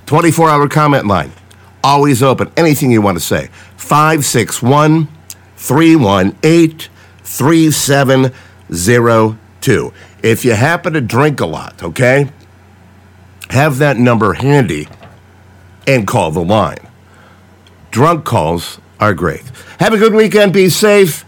24 0.07 0.51
hour 0.51 0.69
comment 0.69 1.07
line, 1.07 1.31
always 1.85 2.25
open. 2.25 2.51
Anything 2.57 2.91
you 2.91 3.01
want 3.01 3.19
to 3.19 3.25
say. 3.25 3.49
561 3.77 5.07
318 5.57 6.92
3702. 7.33 9.93
If 10.23 10.45
you 10.45 10.53
happen 10.53 10.93
to 10.93 11.01
drink 11.01 11.41
a 11.41 11.47
lot, 11.47 11.83
okay, 11.83 12.31
have 13.51 13.79
that 13.79 13.97
number 13.97 14.35
handy 14.35 14.87
and 15.87 16.07
call 16.07 16.31
the 16.31 16.45
line. 16.45 16.79
Drunk 17.91 18.25
calls 18.25 18.79
are 19.01 19.15
great. 19.15 19.43
Have 19.81 19.93
a 19.93 19.99
good 19.99 20.15
weekend. 20.15 20.53
Be 20.53 20.69
safe. 20.69 21.25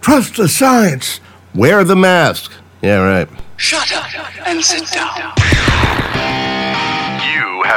Trust 0.00 0.36
the 0.36 0.48
science. 0.48 1.20
Wear 1.54 1.84
the 1.84 1.96
mask. 1.96 2.52
Yeah, 2.82 2.98
right. 2.98 3.28
Shut 3.56 3.90
up 3.92 4.06
and 4.46 4.62
sit 4.62 4.86
down. 4.90 5.32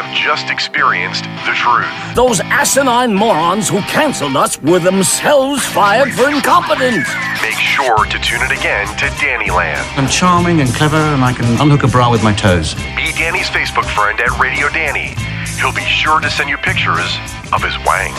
You 0.06 0.12
have 0.12 0.24
just 0.24 0.52
experienced 0.52 1.24
the 1.24 1.54
truth. 1.56 1.88
Those 2.15 2.39
asinine 2.39 3.15
morons 3.15 3.70
who 3.70 3.82
canceled 3.82 4.38
us 4.38 4.62
were 4.62 4.78
themselves 4.78 5.65
fired 5.65 6.13
for 6.13 6.30
incompetence. 6.30 7.08
Make 7.41 7.56
sure 7.56 8.06
to 8.06 8.20
tune 8.20 8.44
in 8.44 8.52
again 8.52 8.86
to 8.98 9.10
Danny 9.20 9.50
Land. 9.50 9.84
I'm 9.98 10.08
charming 10.08 10.62
and 10.62 10.70
clever, 10.70 10.96
and 10.96 11.24
I 11.24 11.34
can 11.34 11.46
unhook 11.60 11.84
a 11.84 11.88
bra 11.88 12.12
with 12.12 12.24
my 12.24 12.34
toes. 12.34 12.76
Be 12.96 13.13
Danny's 13.13 13.50
Facebook 13.50 13.86
friend 13.96 14.20
at 14.20 14.38
Radio 14.39 14.70
Danny. 14.70 15.15
He'll 15.60 15.74
be 15.74 15.86
sure 15.86 16.20
to 16.20 16.30
send 16.30 16.50
you 16.50 16.58
pictures 16.58 17.18
of 17.52 17.63
his 17.63 17.76
wang. 17.84 18.13